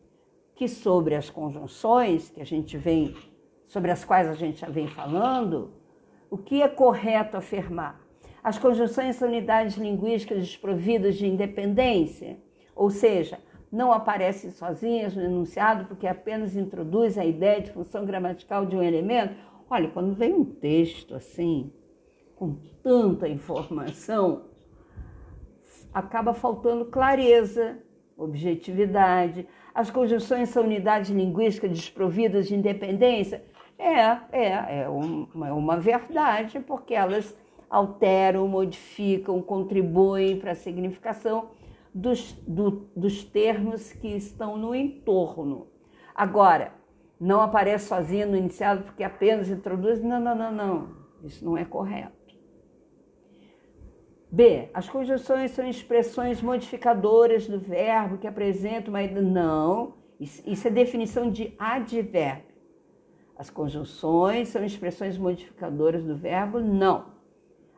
Que 0.54 0.68
sobre 0.68 1.14
as 1.14 1.30
conjunções 1.30 2.30
que 2.30 2.40
a 2.40 2.45
gente 2.45 2.76
vem, 2.76 3.16
sobre 3.66 3.90
as 3.90 4.04
quais 4.04 4.28
a 4.28 4.35
gente 4.35 4.61
já 4.61 4.68
vem 4.68 4.88
falando, 4.88 5.77
o 6.30 6.37
que 6.37 6.62
é 6.62 6.68
correto 6.68 7.37
afirmar? 7.37 8.00
As 8.42 8.58
conjunções 8.58 9.16
são 9.16 9.28
unidades 9.28 9.76
linguísticas 9.76 10.38
desprovidas 10.38 11.16
de 11.16 11.26
independência, 11.26 12.38
ou 12.75 12.90
seja, 12.90 13.38
não 13.70 13.92
aparecem 13.92 14.50
sozinhas 14.50 15.14
no 15.14 15.23
enunciado 15.23 15.85
porque 15.87 16.06
apenas 16.06 16.56
introduz 16.56 17.18
a 17.18 17.25
ideia 17.25 17.61
de 17.61 17.73
função 17.73 18.04
gramatical 18.04 18.64
de 18.64 18.76
um 18.76 18.82
elemento. 18.82 19.35
Olha, 19.68 19.88
quando 19.88 20.14
vem 20.14 20.32
um 20.32 20.44
texto 20.44 21.14
assim, 21.14 21.73
com 22.35 22.56
tanta 22.82 23.28
informação, 23.28 24.44
acaba 25.92 26.32
faltando 26.32 26.87
clareza, 26.87 27.78
objetividade. 28.16 29.47
As 29.75 29.90
conjunções 29.90 30.49
são 30.49 30.64
unidades 30.64 31.11
linguísticas 31.11 31.70
desprovidas 31.70 32.49
de 32.49 32.54
independência? 32.54 33.44
É, 33.78 34.18
é, 34.32 34.82
é 34.82 34.88
uma, 34.88 35.49
é 35.49 35.52
uma 35.52 35.76
verdade, 35.76 36.58
porque 36.61 36.94
elas 36.94 37.37
alteram, 37.70 38.49
modificam, 38.49 39.40
contribuem 39.40 40.38
para 40.38 40.52
a 40.52 40.56
significação 40.56 41.50
dos, 41.94 42.32
do, 42.47 42.88
dos 42.97 43.25
termos 43.25 43.92
que 43.92 44.08
estão 44.08 44.56
no 44.56 44.75
entorno. 44.75 45.68
Agora, 46.14 46.73
não 47.20 47.40
aparece 47.40 47.88
sozinha 47.88 48.26
no 48.26 48.37
iniciado 48.37 48.85
porque 48.85 49.02
apenas 49.02 49.49
introduz. 49.49 50.02
Não, 50.02 50.20
não, 50.20 50.35
não, 50.35 50.52
não. 50.52 50.88
Isso 51.23 51.44
não 51.44 51.56
é 51.56 51.64
correto. 51.64 52.16
B. 54.30 54.68
As 54.75 54.88
conjunções 54.88 55.52
são 55.52 55.66
expressões 55.66 56.42
modificadoras 56.42 57.49
do 57.49 57.58
verbo 57.58 58.18
que 58.18 58.26
apresentam 58.26 58.92
uma. 58.92 59.02
Não, 59.06 59.94
isso 60.20 60.68
é 60.68 60.70
definição 60.70 61.30
de 61.30 61.54
advérbio. 61.58 62.48
As 63.38 63.49
conjunções 63.49 64.49
são 64.49 64.64
expressões 64.64 65.16
modificadoras 65.16 66.04
do 66.04 66.16
verbo? 66.16 66.59
Não. 66.59 67.07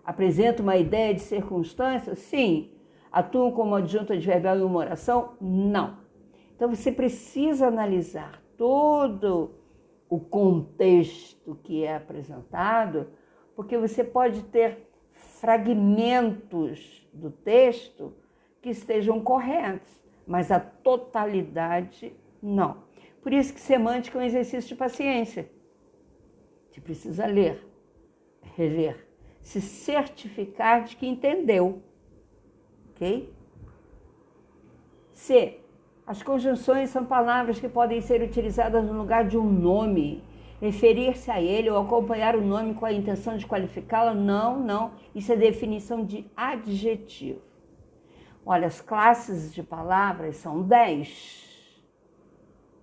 Apresentam 0.02 0.62
uma 0.62 0.78
ideia 0.78 1.12
de 1.12 1.20
circunstância? 1.20 2.14
Sim. 2.14 2.70
Atuam 3.12 3.52
como 3.52 3.74
adjunto 3.74 4.14
adverbial 4.14 4.56
em 4.56 4.62
uma 4.62 4.78
oração? 4.78 5.34
Não. 5.38 5.98
Então 6.56 6.74
você 6.74 6.90
precisa 6.90 7.66
analisar 7.66 8.42
todo 8.56 9.50
o 10.08 10.18
contexto 10.18 11.54
que 11.62 11.84
é 11.84 11.96
apresentado, 11.96 13.08
porque 13.54 13.76
você 13.76 14.02
pode 14.02 14.42
ter 14.44 14.90
fragmentos 15.12 17.06
do 17.12 17.30
texto 17.30 18.14
que 18.62 18.70
estejam 18.70 19.20
corretos, 19.20 20.02
mas 20.26 20.50
a 20.50 20.58
totalidade 20.58 22.14
não. 22.42 22.78
Por 23.22 23.32
isso 23.32 23.52
que 23.52 23.60
semântica 23.60 24.18
é 24.18 24.22
um 24.22 24.24
exercício 24.24 24.68
de 24.68 24.74
paciência. 24.74 25.50
Você 26.70 26.80
precisa 26.80 27.26
ler, 27.26 27.66
reler, 28.56 29.06
se 29.40 29.60
certificar 29.60 30.84
de 30.84 30.96
que 30.96 31.06
entendeu. 31.06 31.82
Ok? 32.90 33.32
C. 35.12 35.58
As 36.06 36.22
conjunções 36.22 36.90
são 36.90 37.04
palavras 37.04 37.60
que 37.60 37.68
podem 37.68 38.00
ser 38.00 38.22
utilizadas 38.22 38.84
no 38.84 38.92
lugar 38.92 39.26
de 39.26 39.36
um 39.36 39.48
nome 39.48 40.24
referir-se 40.60 41.30
a 41.30 41.40
ele 41.40 41.70
ou 41.70 41.78
acompanhar 41.78 42.36
o 42.36 42.40
nome 42.40 42.74
com 42.74 42.84
a 42.84 42.92
intenção 42.92 43.36
de 43.36 43.46
qualificá-lo? 43.46 44.14
Não, 44.14 44.60
não. 44.60 44.92
Isso 45.14 45.32
é 45.32 45.36
definição 45.36 46.04
de 46.04 46.30
adjetivo. 46.36 47.40
Olha, 48.44 48.66
as 48.66 48.80
classes 48.80 49.54
de 49.54 49.62
palavras 49.62 50.36
são 50.36 50.62
dez, 50.62 51.49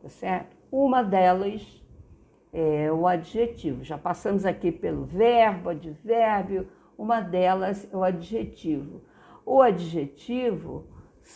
tá 0.01 0.09
certo? 0.09 0.55
Uma 0.71 1.03
delas 1.03 1.83
é 2.51 2.91
o 2.91 3.07
adjetivo. 3.07 3.83
Já 3.83 3.97
passamos 3.97 4.45
aqui 4.45 4.71
pelo 4.71 5.05
verbo, 5.05 5.69
advérbio. 5.69 6.67
Uma 6.97 7.21
delas 7.21 7.87
é 7.91 7.95
o 7.95 8.03
adjetivo. 8.03 9.01
O 9.45 9.61
adjetivo 9.61 10.85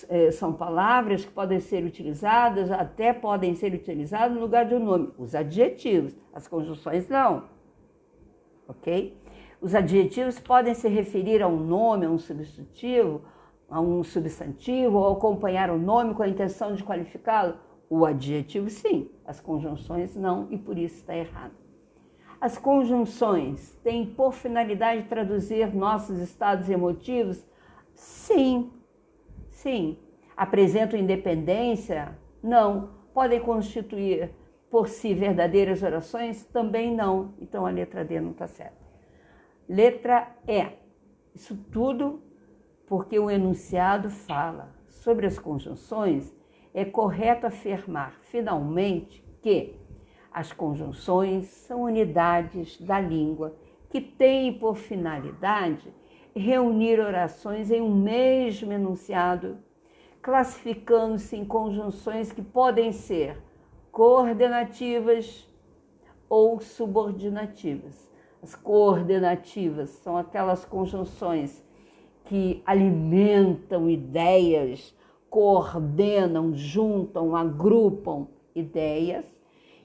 é, 0.09 0.31
são 0.31 0.53
palavras 0.53 1.23
que 1.25 1.31
podem 1.31 1.59
ser 1.59 1.83
utilizadas, 1.83 2.71
até 2.71 3.13
podem 3.13 3.53
ser 3.55 3.73
utilizadas 3.73 4.33
no 4.33 4.41
lugar 4.41 4.65
de 4.65 4.75
um 4.75 4.79
nome. 4.79 5.11
Os 5.17 5.35
adjetivos, 5.35 6.15
as 6.33 6.47
conjunções 6.47 7.07
não. 7.07 7.43
Ok? 8.67 9.17
Os 9.59 9.75
adjetivos 9.75 10.39
podem 10.39 10.73
se 10.73 10.87
referir 10.87 11.41
a 11.41 11.47
um 11.47 11.57
nome, 11.57 12.05
a 12.05 12.09
um 12.09 12.17
substantivo, 12.17 13.21
a 13.69 13.79
um 13.79 14.03
substantivo, 14.03 14.97
ou 14.97 15.13
acompanhar 15.13 15.69
o 15.69 15.77
nome 15.77 16.15
com 16.15 16.23
a 16.23 16.27
intenção 16.27 16.73
de 16.73 16.83
qualificá-lo. 16.83 17.55
O 17.91 18.05
adjetivo, 18.05 18.69
sim. 18.69 19.11
As 19.25 19.39
conjunções, 19.39 20.15
não, 20.15 20.47
e 20.49 20.57
por 20.57 20.77
isso 20.77 20.95
está 20.95 21.15
errado. 21.15 21.53
As 22.39 22.57
conjunções 22.57 23.77
têm 23.83 24.05
por 24.05 24.31
finalidade 24.33 25.07
traduzir 25.09 25.75
nossos 25.75 26.17
estados 26.19 26.69
emotivos? 26.69 27.45
Sim, 27.93 28.71
Sim. 29.61 29.95
Apresentam 30.35 30.99
independência? 30.99 32.17
Não. 32.41 32.89
Podem 33.13 33.39
constituir 33.39 34.31
por 34.71 34.87
si 34.87 35.13
verdadeiras 35.13 35.83
orações? 35.83 36.43
Também 36.45 36.95
não. 36.95 37.35
Então 37.39 37.65
a 37.65 37.69
letra 37.69 38.03
D 38.03 38.19
não 38.19 38.31
está 38.31 38.47
certa. 38.47 38.81
Letra 39.69 40.35
E. 40.47 40.65
Isso 41.35 41.55
tudo 41.71 42.23
porque 42.87 43.19
o 43.19 43.29
enunciado 43.29 44.09
fala 44.09 44.73
sobre 44.89 45.27
as 45.27 45.37
conjunções. 45.37 46.35
É 46.73 46.85
correto 46.85 47.47
afirmar, 47.47 48.13
finalmente, 48.21 49.23
que 49.41 49.75
as 50.31 50.53
conjunções 50.53 51.47
são 51.47 51.83
unidades 51.83 52.79
da 52.79 52.99
língua 52.99 53.55
que 53.89 53.99
têm 53.99 54.53
por 54.53 54.77
finalidade 54.77 55.93
reunir 56.33 56.99
orações 56.99 57.69
em 57.69 57.81
um 57.81 57.93
mesmo 57.93 58.71
enunciado, 58.71 59.57
classificando-se 60.21 61.35
em 61.35 61.43
conjunções 61.43 62.31
que 62.31 62.41
podem 62.41 62.93
ser 62.93 63.37
coordenativas 63.91 65.45
ou 66.29 66.61
subordinativas. 66.61 68.09
As 68.41 68.55
coordenativas 68.55 69.89
são 69.89 70.17
aquelas 70.17 70.63
conjunções 70.63 71.63
que 72.23 72.63
alimentam 72.65 73.89
ideias, 73.89 74.95
coordenam, 75.31 76.53
juntam, 76.53 77.37
agrupam 77.37 78.27
ideias, 78.53 79.25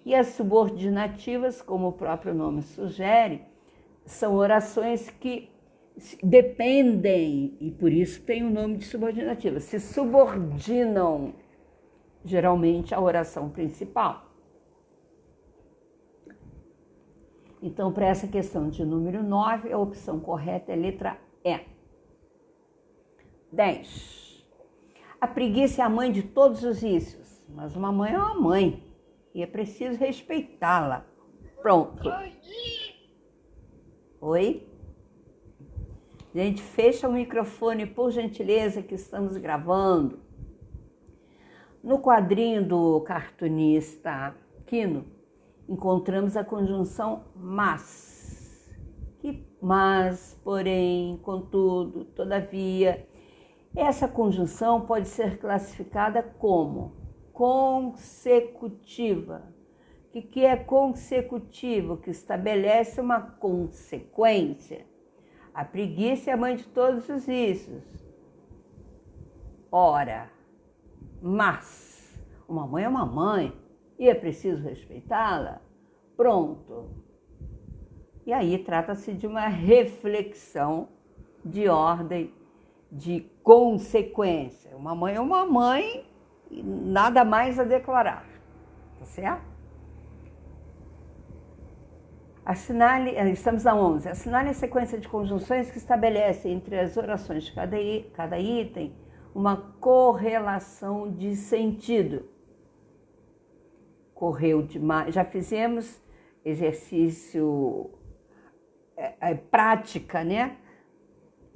e 0.05 0.13
as 0.13 0.27
subordinativas, 0.29 1.63
como 1.63 1.89
o 1.89 1.93
próprio 1.93 2.35
nome 2.35 2.63
sugere, 2.63 3.43
são 4.05 4.35
orações 4.35 5.09
que 5.09 5.49
dependem, 6.21 7.57
e 7.61 7.71
por 7.71 7.93
isso 7.93 8.23
tem 8.23 8.43
o 8.43 8.51
nome 8.51 8.79
de 8.79 8.87
subordinativa, 8.87 9.61
se 9.61 9.79
subordinam 9.79 11.33
geralmente 12.25 12.93
à 12.93 13.01
oração 13.01 13.49
principal. 13.49 14.27
Então, 17.63 17.93
para 17.93 18.07
essa 18.07 18.27
questão 18.27 18.69
de 18.69 18.85
número 18.85 19.23
9, 19.23 19.73
a 19.73 19.79
opção 19.79 20.19
correta 20.19 20.73
é 20.73 20.77
letra 20.77 21.19
E. 21.45 21.61
10. 23.53 24.26
A 25.27 25.29
preguiça 25.29 25.83
é 25.83 25.85
a 25.85 25.89
mãe 25.89 26.13
de 26.13 26.23
todos 26.23 26.63
os 26.63 26.83
vícios, 26.83 27.43
mas 27.49 27.75
uma 27.75 27.91
mãe 27.91 28.15
é 28.15 28.17
uma 28.17 28.41
mãe 28.41 28.81
e 29.35 29.43
é 29.43 29.47
preciso 29.47 29.99
respeitá-la. 29.99 31.05
Pronto. 31.61 32.09
Oi? 34.21 34.69
Gente, 36.33 36.63
fecha 36.63 37.09
o 37.09 37.13
microfone, 37.13 37.87
por 37.87 38.13
gentileza, 38.13 38.85
que 38.85 38.95
estamos 38.95 39.37
gravando. 39.37 40.21
No 41.83 41.99
quadrinho 41.99 42.65
do 42.65 43.01
cartunista 43.01 44.33
Quino, 44.65 45.07
encontramos 45.69 46.37
a 46.37 46.45
conjunção 46.45 47.25
mas. 47.35 48.73
Que 49.19 49.45
mas, 49.61 50.41
porém, 50.45 51.19
contudo, 51.21 52.05
todavia. 52.05 53.05
Essa 53.77 54.09
conjunção 54.09 54.87
pode 54.87 55.07
ser 55.07 55.39
classificada 55.39 56.23
como 56.23 56.97
consecutiva. 57.33 59.55
O 60.09 60.23
que 60.23 60.45
é 60.45 60.57
consecutivo? 60.57 61.99
Que 61.99 62.11
estabelece 62.11 63.01
uma 63.01 63.21
consequência 63.21 64.85
a 65.57 65.65
preguiça 65.65 66.31
é 66.31 66.35
a 66.35 66.37
mãe 66.37 66.55
de 66.55 66.65
todos 66.65 67.09
os 67.09 67.25
vícios. 67.25 67.83
Ora, 69.73 70.31
mas 71.23 72.15
uma 72.47 72.67
mãe 72.67 72.85
é 72.85 72.89
uma 72.89 73.07
mãe 73.07 73.59
e 73.99 74.07
é 74.07 74.15
preciso 74.15 74.63
respeitá-la. 74.63 75.63
Pronto. 76.15 76.91
E 78.27 78.35
aí 78.35 78.59
trata-se 78.59 79.15
de 79.15 79.27
uma 79.27 79.49
reflexão 79.49 80.91
de 81.43 81.71
ordem 81.71 82.35
de 82.91 83.21
consequência. 83.43 84.77
Uma 84.77 84.95
mãe 84.95 85.15
é 85.15 85.21
uma 85.21 85.45
mãe 85.45 86.05
nada 86.51 87.25
mais 87.25 87.59
a 87.59 87.65
declarar. 87.65 88.25
Tá 88.99 89.05
certo? 89.05 89.57
Assinale, 92.45 93.11
eh, 93.11 93.31
estamos 93.31 93.65
na 93.65 93.75
11. 93.75 94.09
Assinale 94.09 94.51
a 94.51 94.55
sequência 94.55 94.99
de 94.99 95.09
conjunções 95.09 95.71
que 95.71 95.79
estabelece 95.79 96.49
entre 96.49 96.79
as 96.79 96.97
orações 96.97 97.45
de 97.45 97.53
cada, 97.53 97.77
cada 98.15 98.39
item 98.39 98.95
uma 99.35 99.57
correlação 99.81 101.11
de 101.11 101.37
sentido. 101.37 102.25
Correu 104.15 104.63
demais. 104.63 105.15
Já 105.15 105.25
fizemos 105.25 106.01
exercício 106.45 107.91
é, 108.97 109.15
é, 109.21 109.35
prática, 109.35 110.25
né? 110.25 110.57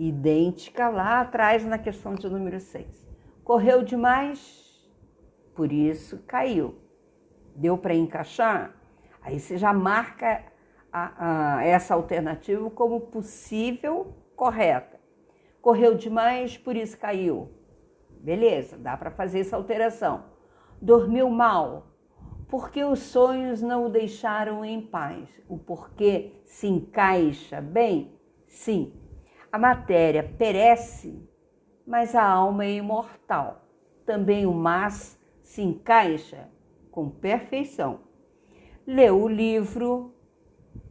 Idêntica 0.02 0.88
lá 0.88 1.20
atrás 1.20 1.62
na 1.62 1.76
questão 1.76 2.14
de 2.14 2.26
número 2.26 2.58
6. 2.58 3.06
Correu 3.44 3.82
demais, 3.82 4.90
por 5.54 5.70
isso 5.70 6.24
caiu. 6.26 6.74
Deu 7.54 7.76
para 7.76 7.94
encaixar? 7.94 8.74
Aí 9.20 9.38
você 9.38 9.58
já 9.58 9.74
marca 9.74 10.42
a, 10.90 11.58
a, 11.58 11.64
essa 11.66 11.92
alternativa 11.92 12.70
como 12.70 12.98
possível 12.98 14.16
correta. 14.34 14.98
Correu 15.60 15.94
demais, 15.94 16.56
por 16.56 16.76
isso 16.76 16.98
caiu. 16.98 17.50
Beleza, 18.22 18.78
dá 18.78 18.96
para 18.96 19.10
fazer 19.10 19.40
essa 19.40 19.56
alteração. 19.56 20.24
Dormiu 20.80 21.28
mal, 21.28 21.88
porque 22.48 22.82
os 22.82 23.00
sonhos 23.00 23.60
não 23.60 23.84
o 23.84 23.90
deixaram 23.90 24.64
em 24.64 24.80
paz. 24.80 25.28
O 25.46 25.58
porquê 25.58 26.40
se 26.46 26.66
encaixa 26.66 27.60
bem? 27.60 28.18
Sim. 28.46 28.99
A 29.52 29.58
matéria 29.58 30.22
perece, 30.22 31.28
mas 31.84 32.14
a 32.14 32.24
alma 32.24 32.64
é 32.64 32.74
imortal. 32.74 33.64
Também 34.06 34.46
o 34.46 34.52
mas 34.52 35.18
se 35.42 35.60
encaixa 35.60 36.48
com 36.90 37.10
perfeição. 37.10 38.00
Leu 38.86 39.22
o 39.22 39.28
livro, 39.28 40.14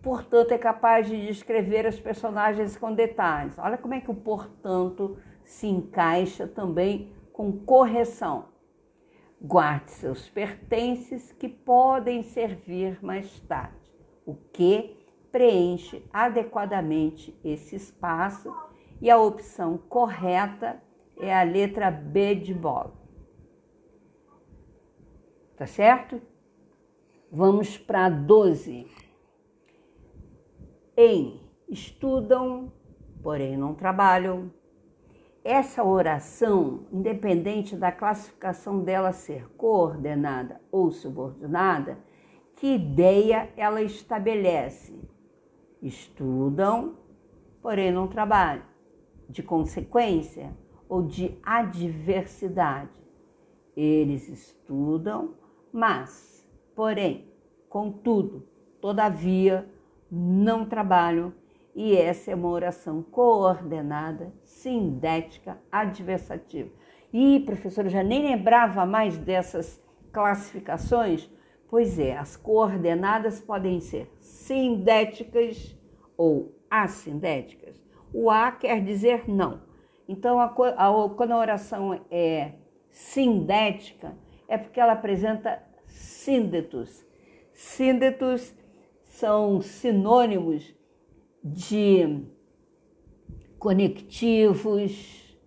portanto, 0.01 0.51
é 0.51 0.57
capaz 0.57 1.07
de 1.07 1.25
descrever 1.25 1.87
as 1.87 1.97
personagens 1.97 2.75
com 2.75 2.93
detalhes. 2.93 3.57
Olha 3.57 3.77
como 3.77 3.93
é 3.93 4.01
que 4.01 4.11
o 4.11 4.15
portanto 4.15 5.17
se 5.45 5.67
encaixa 5.67 6.45
também 6.45 7.13
com 7.31 7.53
correção. 7.53 8.49
Guarde 9.41 9.91
seus 9.91 10.29
pertences 10.29 11.31
que 11.31 11.47
podem 11.47 12.23
servir 12.23 13.01
mais 13.01 13.39
tarde, 13.41 13.89
o 14.25 14.35
que 14.35 14.98
preenche 15.31 16.03
adequadamente 16.11 17.37
esse 17.43 17.75
espaço 17.75 18.53
e 19.01 19.09
a 19.09 19.17
opção 19.17 19.77
correta 19.77 20.81
é 21.17 21.33
a 21.33 21.43
letra 21.43 21.89
B 21.91 22.35
de 22.35 22.53
bola. 22.53 22.93
Tá 25.55 25.65
certo? 25.65 26.21
Vamos 27.31 27.77
para 27.77 28.09
12. 28.09 28.87
Em 30.97 31.41
estudam, 31.67 32.71
porém 33.21 33.57
não 33.57 33.75
trabalham, 33.75 34.51
essa 35.43 35.83
oração, 35.83 36.85
independente 36.91 37.75
da 37.75 37.91
classificação 37.91 38.83
dela 38.83 39.11
ser 39.13 39.49
coordenada 39.55 40.61
ou 40.71 40.91
subordinada, 40.91 41.97
que 42.55 42.75
ideia 42.75 43.49
ela 43.55 43.81
estabelece? 43.81 44.99
Estudam, 45.81 46.97
porém 47.61 47.91
não 47.91 48.07
trabalham. 48.07 48.63
De 49.27 49.43
consequência 49.43 50.55
ou 50.87 51.03
de 51.03 51.37
adversidade? 51.43 52.99
Eles 53.75 54.27
estudam, 54.27 55.35
mas, 55.71 56.47
porém, 56.75 57.31
contudo, 57.69 58.47
todavia, 58.81 59.69
não 60.11 60.65
trabalham 60.65 61.33
e 61.75 61.95
essa 61.95 62.31
é 62.31 62.35
uma 62.35 62.49
oração 62.49 63.01
coordenada, 63.01 64.33
sindética, 64.43 65.57
adversativa. 65.71 66.69
E, 67.13 67.39
professor, 67.45 67.85
eu 67.85 67.89
já 67.89 68.03
nem 68.03 68.23
lembrava 68.23 68.85
mais 68.85 69.17
dessas 69.17 69.81
classificações. 70.11 71.29
Pois 71.69 71.99
é, 71.99 72.17
as 72.17 72.35
coordenadas 72.35 73.39
podem 73.39 73.79
ser 73.79 74.11
sindéticas 74.19 75.77
ou 76.17 76.55
assindéticas. 76.69 77.79
O 78.11 78.31
A 78.31 78.51
quer 78.51 78.83
dizer 78.83 79.29
não. 79.29 79.61
Então, 80.07 80.39
a, 80.39 80.45
a, 80.45 81.09
quando 81.15 81.31
a 81.31 81.37
oração 81.37 82.03
é 82.09 82.53
sindética, 82.89 84.17
é 84.47 84.57
porque 84.57 84.79
ela 84.79 84.93
apresenta 84.93 85.61
síndetos. 85.85 87.05
Síndetos 87.53 88.51
são 89.05 89.61
sinônimos 89.61 90.73
de 91.43 92.25
conectivos, 93.59 95.37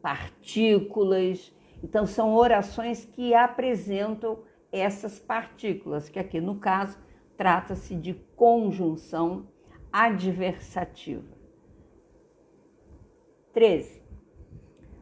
partículas. 0.00 1.54
Então, 1.82 2.06
são 2.06 2.34
orações 2.34 3.04
que 3.04 3.34
apresentam 3.34 4.38
essas 4.76 5.18
partículas, 5.18 6.08
que 6.08 6.18
aqui 6.18 6.40
no 6.40 6.56
caso 6.56 6.98
trata-se 7.36 7.94
de 7.94 8.14
conjunção 8.34 9.48
adversativa. 9.92 11.36
13. 13.52 14.02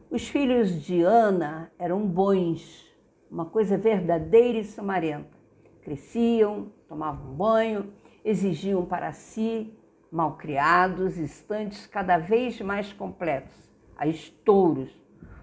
Os 0.09 0.27
filhos 0.29 0.81
de 0.81 1.01
Ana 1.01 1.71
eram 1.77 2.07
bons, 2.07 2.89
uma 3.29 3.45
coisa 3.45 3.77
verdadeira 3.77 4.59
e 4.59 4.63
sumarenta. 4.63 5.37
Cresciam, 5.81 6.71
tomavam 6.87 7.35
banho, 7.35 7.93
exigiam 8.23 8.85
para 8.85 9.11
si 9.11 9.77
malcriados, 10.11 11.17
estantes 11.17 11.85
cada 11.85 12.17
vez 12.17 12.61
mais 12.61 12.93
completos, 12.93 13.69
a 13.97 14.07
estouros. 14.07 14.89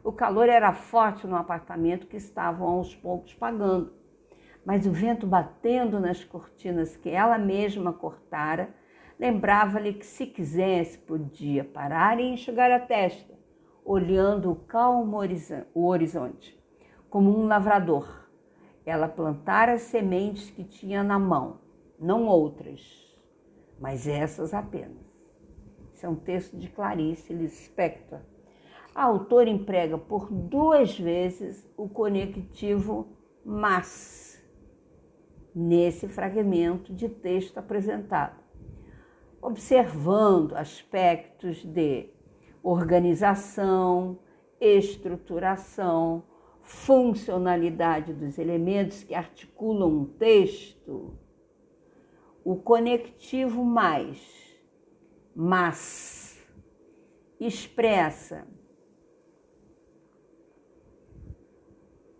O 0.02 0.10
calor 0.10 0.48
era 0.48 0.72
forte 0.72 1.26
no 1.26 1.36
apartamento 1.36 2.06
que 2.06 2.16
estavam 2.16 2.66
aos 2.66 2.96
poucos 2.96 3.34
pagando, 3.34 3.92
mas 4.64 4.86
o 4.86 4.92
vento 4.92 5.26
batendo 5.26 5.98
nas 5.98 6.24
cortinas 6.24 6.96
que 6.96 7.10
ela 7.10 7.38
mesma 7.38 7.92
cortara 7.92 8.74
lembrava-lhe 9.18 9.94
que, 9.94 10.06
se 10.06 10.26
quisesse, 10.26 10.98
podia 10.98 11.64
parar 11.64 12.18
e 12.18 12.32
enxugar 12.32 12.70
a 12.70 12.80
testa, 12.80 13.34
olhando 13.84 14.50
o 14.50 14.56
calmo 14.56 15.18
o 15.74 15.86
horizonte, 15.86 16.58
como 17.08 17.30
um 17.30 17.46
lavrador. 17.46 18.28
Ela 18.84 19.08
plantara 19.08 19.74
as 19.74 19.82
sementes 19.82 20.50
que 20.50 20.64
tinha 20.64 21.02
na 21.02 21.18
mão, 21.18 21.60
não 21.98 22.26
outras 22.26 23.12
mas 23.82 24.06
essas 24.06 24.54
apenas. 24.54 25.02
Isso 25.92 26.06
é 26.06 26.08
um 26.08 26.14
texto 26.14 26.56
de 26.56 26.68
Clarice 26.68 27.34
Lispector. 27.34 28.20
A 28.94 29.02
autora 29.02 29.50
emprega 29.50 29.98
por 29.98 30.30
duas 30.30 30.96
vezes 30.96 31.68
o 31.76 31.88
conectivo 31.88 33.08
mas 33.44 34.31
nesse 35.54 36.08
fragmento 36.08 36.92
de 36.92 37.08
texto 37.08 37.58
apresentado, 37.58 38.40
observando 39.40 40.54
aspectos 40.54 41.64
de 41.64 42.08
organização, 42.62 44.18
estruturação, 44.60 46.24
funcionalidade 46.62 48.12
dos 48.12 48.38
elementos 48.38 49.02
que 49.02 49.14
articulam 49.14 49.88
um 49.88 50.04
texto, 50.04 51.18
o 52.44 52.56
conectivo 52.56 53.64
mais, 53.64 54.56
mas, 55.34 56.40
expressa 57.40 58.46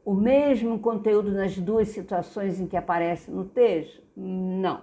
o 0.05 0.15
mesmo 0.15 0.79
conteúdo 0.79 1.31
nas 1.33 1.57
duas 1.59 1.89
situações 1.89 2.61
em 2.61 2.67
que 2.67 2.77
aparece 2.77 3.31
no 3.31 3.45
texto? 3.45 4.03
Não. 4.17 4.83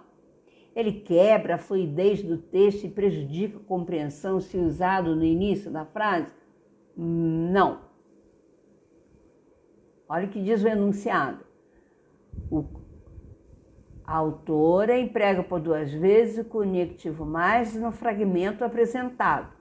Ele 0.76 0.94
quebra 0.94 1.56
a 1.56 1.58
fluidez 1.58 2.22
do 2.24 2.38
texto 2.38 2.86
e 2.86 2.90
prejudica 2.90 3.58
a 3.58 3.68
compreensão 3.68 4.40
se 4.40 4.58
usado 4.58 5.16
no 5.16 5.24
início 5.24 5.70
da 5.70 5.86
frase? 5.86 6.32
Não. 6.96 7.82
Olha 10.08 10.26
o 10.26 10.30
que 10.30 10.42
diz 10.42 10.64
o 10.64 10.68
enunciado. 10.68 11.44
O 12.50 12.64
a 14.10 14.16
autora 14.16 14.98
emprega 14.98 15.44
por 15.44 15.60
duas 15.60 15.94
vezes 15.94 16.40
o 16.40 16.50
conectivo 16.50 17.24
mais 17.24 17.76
no 17.76 17.92
fragmento 17.92 18.66
apresentado, 18.66 19.54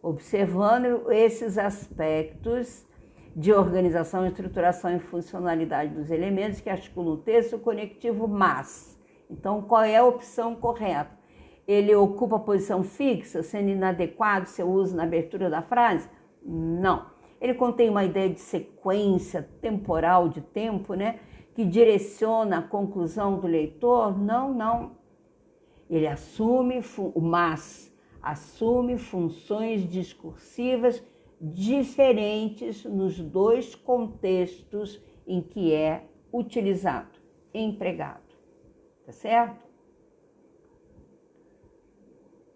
observando 0.00 1.12
esses 1.12 1.58
aspectos 1.58 2.86
de 3.34 3.52
organização, 3.52 4.26
estruturação 4.26 4.94
e 4.94 4.98
funcionalidade 4.98 5.94
dos 5.94 6.10
elementos 6.10 6.60
que 6.60 6.68
articulam 6.68 7.14
o 7.14 7.18
texto, 7.18 7.58
conectivo 7.58 8.28
mas. 8.28 8.98
Então, 9.30 9.62
qual 9.62 9.82
é 9.82 9.96
a 9.96 10.04
opção 10.04 10.54
correta? 10.54 11.10
Ele 11.66 11.94
ocupa 11.94 12.38
posição 12.38 12.82
fixa, 12.82 13.42
sendo 13.42 13.70
inadequado 13.70 14.46
seu 14.46 14.68
uso 14.68 14.96
na 14.96 15.04
abertura 15.04 15.48
da 15.48 15.62
frase? 15.62 16.08
Não. 16.44 17.06
Ele 17.40 17.54
contém 17.54 17.88
uma 17.88 18.04
ideia 18.04 18.28
de 18.28 18.40
sequência 18.40 19.48
temporal 19.60 20.28
de 20.28 20.40
tempo, 20.40 20.94
né? 20.94 21.20
que 21.54 21.64
direciona 21.64 22.58
a 22.58 22.62
conclusão 22.62 23.38
do 23.38 23.46
leitor? 23.46 24.18
Não, 24.18 24.52
não. 24.52 24.92
Ele 25.88 26.06
assume, 26.06 26.80
o 26.96 27.20
mas 27.20 27.92
assume 28.22 28.96
funções 28.96 29.88
discursivas 29.88 31.02
diferentes 31.42 32.84
nos 32.84 33.18
dois 33.18 33.74
contextos 33.74 35.02
em 35.26 35.42
que 35.42 35.74
é 35.74 36.06
utilizado, 36.32 37.18
empregado. 37.52 38.22
Tá 39.04 39.10
certo? 39.10 39.66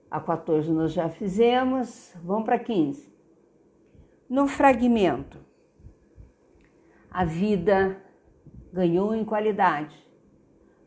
A 0.09 0.21
14 0.21 0.71
nós 0.71 0.93
já 0.93 1.09
fizemos, 1.09 2.15
vamos 2.23 2.45
para 2.45 2.61
15. 2.61 3.13
No 4.31 4.47
fragmento, 4.47 5.45
a 7.11 7.25
vida 7.25 8.01
ganhou 8.73 9.13
em 9.13 9.25
qualidade, 9.25 9.97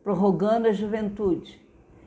prorrogando 0.04 0.70
a 0.70 0.72
juventude, 0.72 1.62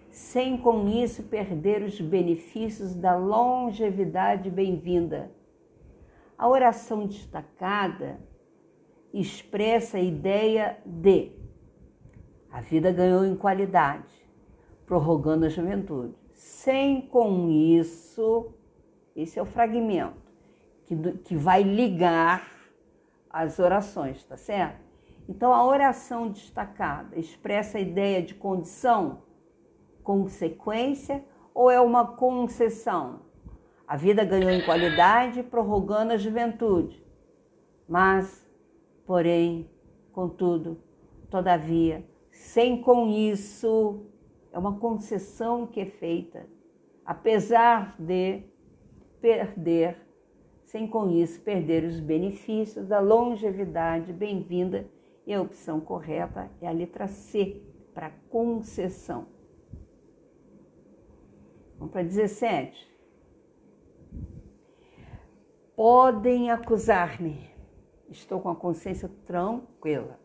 sem 0.09 0.57
com 0.57 0.89
isso 0.89 1.25
perder 1.25 1.83
os 1.83 2.01
benefícios 2.01 2.95
da 2.95 3.15
longevidade 3.15 4.51
bem-vinda. 4.51 5.42
A 6.37 6.49
oração 6.49 7.07
destacada 7.07 8.21
expressa 9.13 9.99
a 9.99 10.01
ideia 10.01 10.79
de 10.85 11.33
a 12.51 12.61
vida 12.61 12.93
ganhou 12.93 13.25
em 13.25 13.35
qualidade, 13.35 14.13
prorrogando 14.85 15.47
a 15.47 15.49
juventude. 15.49 16.15
Sem 16.35 17.01
com 17.01 17.49
isso, 17.49 18.53
esse 19.17 19.39
é 19.39 19.43
o 19.43 19.47
fragmento 19.47 20.23
que, 20.85 21.13
que 21.19 21.37
vai 21.37 21.63
ligar 21.63 22.47
as 23.31 23.59
orações, 23.59 24.23
tá 24.25 24.37
certo? 24.37 24.83
Então, 25.29 25.53
a 25.53 25.65
oração 25.65 26.29
destacada 26.29 27.19
expressa 27.19 27.79
a 27.79 27.81
ideia 27.81 28.23
de 28.23 28.35
condição, 28.35 29.23
consequência 30.03 31.25
ou 31.55 31.71
é 31.71 31.81
uma 31.81 32.17
concessão? 32.17 33.21
A 33.93 33.97
vida 33.97 34.25
ganhou 34.25 34.51
em 34.51 34.65
qualidade, 34.65 35.43
prorrogando 35.43 36.15
a 36.15 36.17
juventude. 36.17 37.05
Mas, 37.87 38.51
porém, 39.05 39.69
contudo, 40.13 40.79
todavia, 41.29 42.03
sem 42.31 42.81
com 42.81 43.07
isso, 43.07 44.07
é 44.51 44.59
uma 44.59 44.79
concessão 44.79 45.67
que 45.67 45.79
é 45.79 45.85
feita, 45.85 46.47
apesar 47.05 47.95
de 47.99 48.43
perder, 49.21 49.99
sem 50.65 50.87
com 50.87 51.11
isso 51.11 51.43
perder 51.43 51.85
os 51.85 52.01
benefícios 52.01 52.89
da 52.89 52.99
longevidade 52.99 54.11
bem-vinda, 54.11 54.89
e 55.27 55.35
a 55.35 55.43
opção 55.43 55.83
correta 55.83 56.51
é 56.63 56.67
a 56.67 56.73
letra 56.73 57.07
C, 57.09 57.61
para 57.93 58.09
concessão. 58.31 59.27
Vamos 61.79 61.93
para 61.93 62.03
17. 62.03 62.92
Podem 65.75 66.51
acusar-me. 66.51 67.49
Estou 68.11 68.41
com 68.41 68.51
a 68.51 68.55
consciência 68.55 69.11
tranquila. 69.27 70.21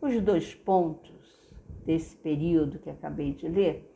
Os 0.00 0.18
dois 0.22 0.54
pontos 0.54 1.54
desse 1.84 2.16
período 2.16 2.78
que 2.78 2.88
acabei 2.88 3.34
de 3.34 3.46
ler 3.48 3.94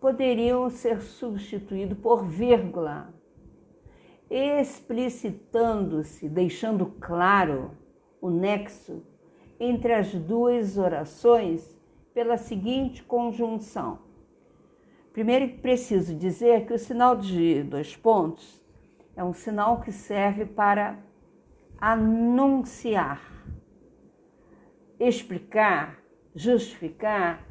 poderiam 0.00 0.70
ser 0.70 1.02
substituídos 1.02 1.98
por 1.98 2.24
vírgula, 2.24 3.12
explicitando-se, 4.30 6.30
deixando 6.30 6.86
claro 6.98 7.72
o 8.18 8.30
nexo 8.30 9.02
entre 9.60 9.92
as 9.92 10.14
duas 10.14 10.78
orações 10.78 11.78
pela 12.14 12.38
seguinte 12.38 13.02
conjunção. 13.02 13.98
Primeiro, 15.12 15.58
preciso 15.58 16.14
dizer 16.14 16.66
que 16.66 16.72
o 16.72 16.78
sinal 16.78 17.16
de 17.16 17.62
dois 17.64 17.94
pontos 17.94 18.55
é 19.16 19.24
um 19.24 19.32
sinal 19.32 19.80
que 19.80 19.90
serve 19.90 20.44
para 20.44 20.98
anunciar, 21.80 23.20
explicar 25.00 26.06
justificar 26.36 27.42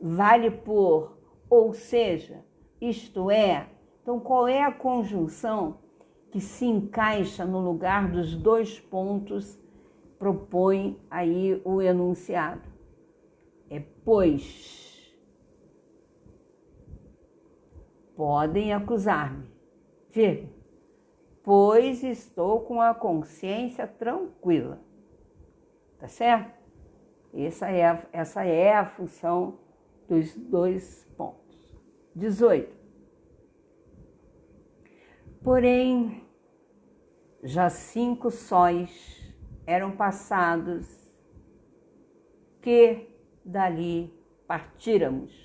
vale 0.00 0.50
por 0.50 1.16
ou 1.48 1.72
seja, 1.72 2.44
isto 2.80 3.30
é. 3.30 3.68
Então, 4.02 4.18
qual 4.18 4.48
é 4.48 4.62
a 4.62 4.72
conjunção 4.72 5.78
que 6.30 6.40
se 6.40 6.66
encaixa 6.66 7.44
no 7.44 7.60
lugar 7.60 8.10
dos 8.10 8.34
dois 8.34 8.80
pontos 8.80 9.58
propõe 10.18 11.00
aí 11.08 11.62
o 11.64 11.80
enunciado? 11.80 12.68
É 13.70 13.80
pois. 14.04 14.82
Podem 18.16 18.72
acusar-me, 18.72 19.48
vírgula, 20.10 20.53
pois 21.44 22.02
estou 22.02 22.62
com 22.62 22.80
a 22.80 22.94
consciência 22.94 23.86
tranquila. 23.86 24.80
Tá 25.98 26.08
certo? 26.08 26.58
Essa 27.34 27.68
é 27.68 27.86
a, 27.86 28.02
essa 28.12 28.44
é 28.44 28.74
a 28.74 28.86
função 28.86 29.58
dos 30.08 30.34
dois 30.34 31.06
pontos. 31.16 31.44
18. 32.16 32.74
Porém, 35.42 36.24
já 37.42 37.68
cinco 37.68 38.30
sóis 38.30 39.34
eram 39.66 39.90
passados 39.94 41.12
que 42.62 43.10
dali 43.44 44.10
partíramos. 44.46 45.44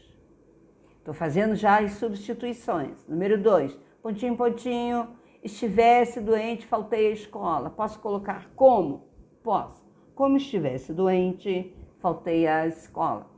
Estou 0.98 1.14
fazendo 1.14 1.56
já 1.56 1.82
as 1.82 1.94
substituições. 1.94 3.06
Número 3.08 3.42
2. 3.42 3.78
Pontinho, 4.02 4.38
pontinho. 4.38 5.19
Estivesse 5.44 6.20
doente, 6.20 6.66
faltei 6.66 7.08
à 7.08 7.12
escola. 7.12 7.70
Posso 7.70 8.00
colocar 8.00 8.50
como? 8.56 9.08
Posso. 9.42 9.88
Como 10.14 10.38
estivesse 10.38 10.94
doente, 10.94 11.74
faltei 12.00 12.46
à 12.46 12.68
escola. 12.68 13.30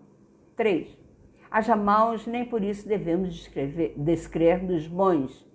3. 0.55 0.97
Haja 1.49 1.75
maus, 1.75 2.25
nem 2.25 2.45
por 2.45 2.63
isso 2.63 2.87
devemos 2.87 3.35
descrever, 3.35 3.93
descrer 3.97 4.65
dos 4.65 4.87
bons. 4.87 5.47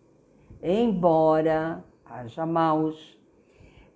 Embora 0.63 1.85
haja 2.05 2.47
maus, 2.47 3.19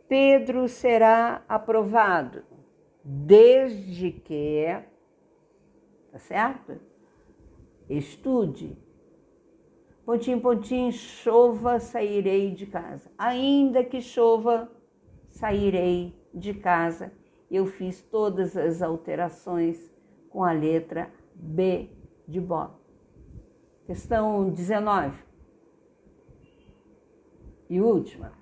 Pedro 0.08 0.66
será 0.66 1.44
aprovado, 1.48 2.42
desde 3.04 4.10
que, 4.10 4.66
tá 6.10 6.18
certo? 6.18 6.80
Estude. 7.88 8.76
Pontinho, 10.10 10.40
pontinho, 10.40 10.90
chova, 10.90 11.78
sairei 11.78 12.50
de 12.50 12.66
casa. 12.66 13.08
Ainda 13.16 13.84
que 13.84 14.02
chova, 14.02 14.68
sairei 15.28 16.20
de 16.34 16.52
casa 16.52 17.12
eu 17.48 17.64
fiz 17.64 18.02
todas 18.02 18.56
as 18.56 18.82
alterações 18.82 19.78
com 20.28 20.42
a 20.42 20.50
letra 20.50 21.12
B 21.32 21.90
de 22.26 22.40
bola. 22.40 22.76
Questão 23.86 24.50
19. 24.50 25.16
E 27.68 27.80
última. 27.80 28.32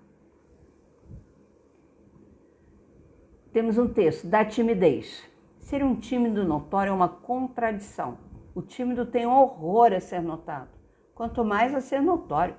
Temos 3.53 3.77
um 3.77 3.93
texto 3.93 4.27
da 4.27 4.43
timidez. 4.43 5.23
Ser 5.59 5.85
um 5.85 5.95
tímido 5.95 6.45
notório 6.45 6.89
é 6.89 6.95
uma 6.95 7.11
contradição. 7.11 8.17
O 8.55 8.63
tímido 8.63 9.05
tem 9.05 9.27
horror 9.27 9.93
a 9.93 10.01
ser 10.01 10.23
notado, 10.23 10.78
quanto 11.19 11.45
mais 11.45 11.75
a 11.75 11.81
ser 11.81 12.01
notório. 12.01 12.55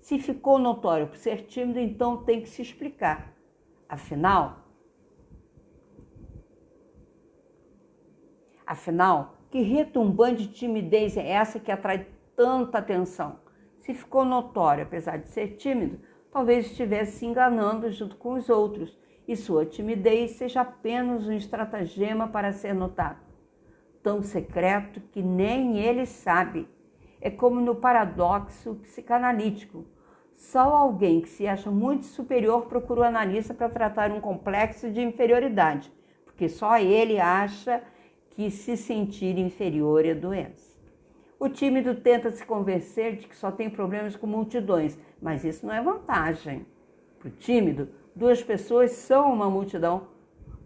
Se 0.00 0.18
ficou 0.18 0.58
notório 0.58 1.06
por 1.06 1.16
ser 1.16 1.46
tímido, 1.46 1.78
então 1.78 2.24
tem 2.24 2.40
que 2.42 2.48
se 2.48 2.60
explicar. 2.60 3.32
Afinal, 3.88 4.66
Afinal, 8.66 9.34
que 9.50 9.62
retumbante 9.62 10.46
timidez 10.46 11.16
é 11.16 11.28
essa 11.28 11.58
que 11.58 11.72
atrai 11.72 12.06
tanta 12.36 12.78
atenção? 12.78 13.40
Se 13.80 13.92
ficou 13.94 14.24
notório, 14.24 14.84
apesar 14.84 15.16
de 15.16 15.28
ser 15.28 15.56
tímido, 15.56 16.00
talvez 16.30 16.66
estivesse 16.66 17.18
se 17.18 17.26
enganando 17.26 17.90
junto 17.90 18.16
com 18.16 18.34
os 18.34 18.48
outros 18.48 18.96
e 19.26 19.36
sua 19.36 19.66
timidez 19.66 20.32
seja 20.32 20.60
apenas 20.60 21.26
um 21.26 21.32
estratagema 21.32 22.28
para 22.28 22.52
ser 22.52 22.72
notado. 22.72 23.18
Tão 24.02 24.22
secreto 24.22 25.00
que 25.00 25.20
nem 25.20 25.78
ele 25.78 26.06
sabe. 26.06 26.68
É 27.20 27.30
como 27.30 27.60
no 27.60 27.74
paradoxo 27.74 28.76
psicanalítico. 28.76 29.84
Só 30.34 30.60
alguém 30.60 31.20
que 31.20 31.28
se 31.28 31.46
acha 31.46 31.70
muito 31.70 32.06
superior 32.06 32.66
procura 32.66 33.00
o 33.00 33.04
analista 33.04 33.52
para 33.52 33.68
tratar 33.68 34.10
um 34.10 34.20
complexo 34.20 34.90
de 34.90 35.02
inferioridade, 35.02 35.92
porque 36.24 36.48
só 36.48 36.78
ele 36.78 37.20
acha 37.20 37.82
que 38.30 38.50
se 38.50 38.76
sentir 38.76 39.36
inferior 39.36 40.06
à 40.06 40.14
doença. 40.14 40.70
O 41.38 41.48
tímido 41.48 41.94
tenta 41.94 42.30
se 42.30 42.44
convencer 42.44 43.16
de 43.16 43.26
que 43.26 43.36
só 43.36 43.50
tem 43.50 43.68
problemas 43.68 44.16
com 44.16 44.26
multidões, 44.26 44.98
mas 45.20 45.44
isso 45.44 45.66
não 45.66 45.74
é 45.74 45.82
vantagem. 45.82 46.66
Para 47.18 47.28
o 47.28 47.32
tímido, 47.32 47.88
duas 48.16 48.42
pessoas 48.42 48.92
são 48.92 49.32
uma 49.32 49.48
multidão. 49.50 50.08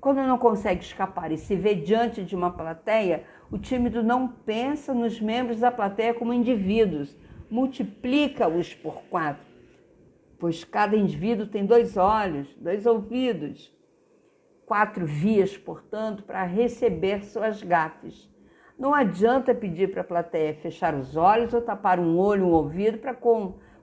Quando 0.01 0.19
não 0.19 0.39
consegue 0.39 0.85
escapar 0.85 1.33
e 1.33 1.39
se 1.39 1.57
vê 1.57 1.75
diante 1.75 2.25
de 2.25 2.37
uma 2.37 2.51
plateia, 2.51 3.25
o 3.55 3.59
tímido 3.59 4.03
não 4.03 4.27
pensa 4.27 4.93
nos 4.93 5.21
membros 5.21 5.61
da 5.61 5.71
plateia 5.71 6.13
como 6.13 6.35
indivíduos, 6.35 7.17
multiplica-os 7.49 8.75
por 8.75 9.03
quatro. 9.09 9.47
pois 10.41 10.65
cada 10.65 10.97
indivíduo 10.97 11.47
tem 11.47 11.65
dois 11.65 11.97
olhos, 11.97 12.53
dois 12.57 12.85
ouvidos, 12.85 13.73
quatro 14.67 15.07
vias, 15.07 15.57
portanto, 15.57 16.25
para 16.25 16.43
receber 16.43 17.25
suas 17.25 17.63
gafes. 17.63 18.29
Não 18.77 18.93
adianta 18.93 19.55
pedir 19.55 19.93
para 19.93 20.01
a 20.01 20.05
plateia 20.05 20.55
fechar 20.55 20.93
os 20.93 21.15
olhos 21.15 21.55
ou 21.55 21.63
tapar 21.63 22.01
um 22.01 22.19
olho, 22.19 22.47
um 22.47 22.53
ouvido 22.53 22.99
para 22.99 23.17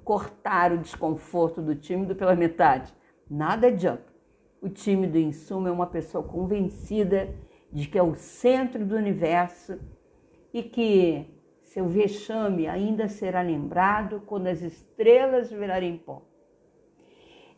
cortar 0.03 0.73
o 0.73 0.79
desconforto 0.79 1.61
do 1.61 1.75
tímido 1.75 2.13
pela 2.13 2.35
metade. 2.35 2.93
Nada 3.29 3.67
adianta. 3.67 4.11
O 4.61 4.67
tímido, 4.67 5.17
em 5.17 5.31
suma, 5.31 5.69
é 5.69 5.71
uma 5.71 5.87
pessoa 5.87 6.21
convencida 6.21 7.33
de 7.71 7.87
que 7.87 7.97
é 7.97 8.03
o 8.03 8.15
centro 8.15 8.85
do 8.85 8.95
universo 8.95 9.79
e 10.53 10.61
que 10.61 11.25
seu 11.63 11.87
vexame 11.87 12.67
ainda 12.67 13.07
será 13.07 13.41
lembrado 13.41 14.21
quando 14.25 14.47
as 14.47 14.61
estrelas 14.61 15.49
virarem 15.49 15.97
pó. 15.97 16.21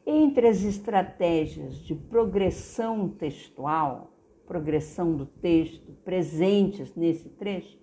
Entre 0.06 0.47
as 0.47 0.63
estratégias 0.63 1.78
de 1.80 1.95
progressão 1.95 3.10
textual, 3.10 4.13
progressão 4.45 5.15
do 5.15 5.26
texto 5.26 5.93
presentes 6.04 6.93
nesse 6.95 7.30
trecho, 7.30 7.80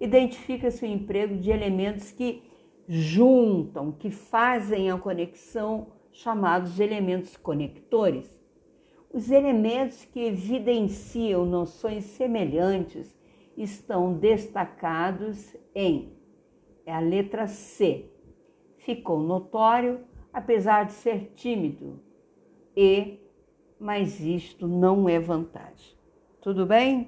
identifica-se 0.00 0.84
o 0.84 0.88
emprego 0.88 1.36
de 1.36 1.50
elementos 1.50 2.12
que 2.12 2.42
juntam, 2.88 3.90
que 3.92 4.10
fazem 4.10 4.90
a 4.90 4.96
conexão, 4.96 5.88
chamados 6.12 6.74
de 6.74 6.82
elementos 6.82 7.36
conectores. 7.36 8.35
Os 9.12 9.30
elementos 9.30 10.04
que 10.04 10.20
evidenciam 10.20 11.46
noções 11.46 12.04
semelhantes 12.04 13.16
estão 13.56 14.12
destacados 14.12 15.56
em 15.74 16.16
é 16.86 16.94
a 16.94 17.00
letra 17.00 17.48
C. 17.48 18.08
Ficou 18.78 19.18
notório, 19.18 20.00
apesar 20.32 20.84
de 20.84 20.92
ser 20.92 21.32
tímido, 21.34 22.00
e 22.76 23.18
mas 23.78 24.20
isto 24.20 24.68
não 24.68 25.08
é 25.08 25.18
vantagem. 25.18 25.96
Tudo 26.40 26.64
bem? 26.64 27.04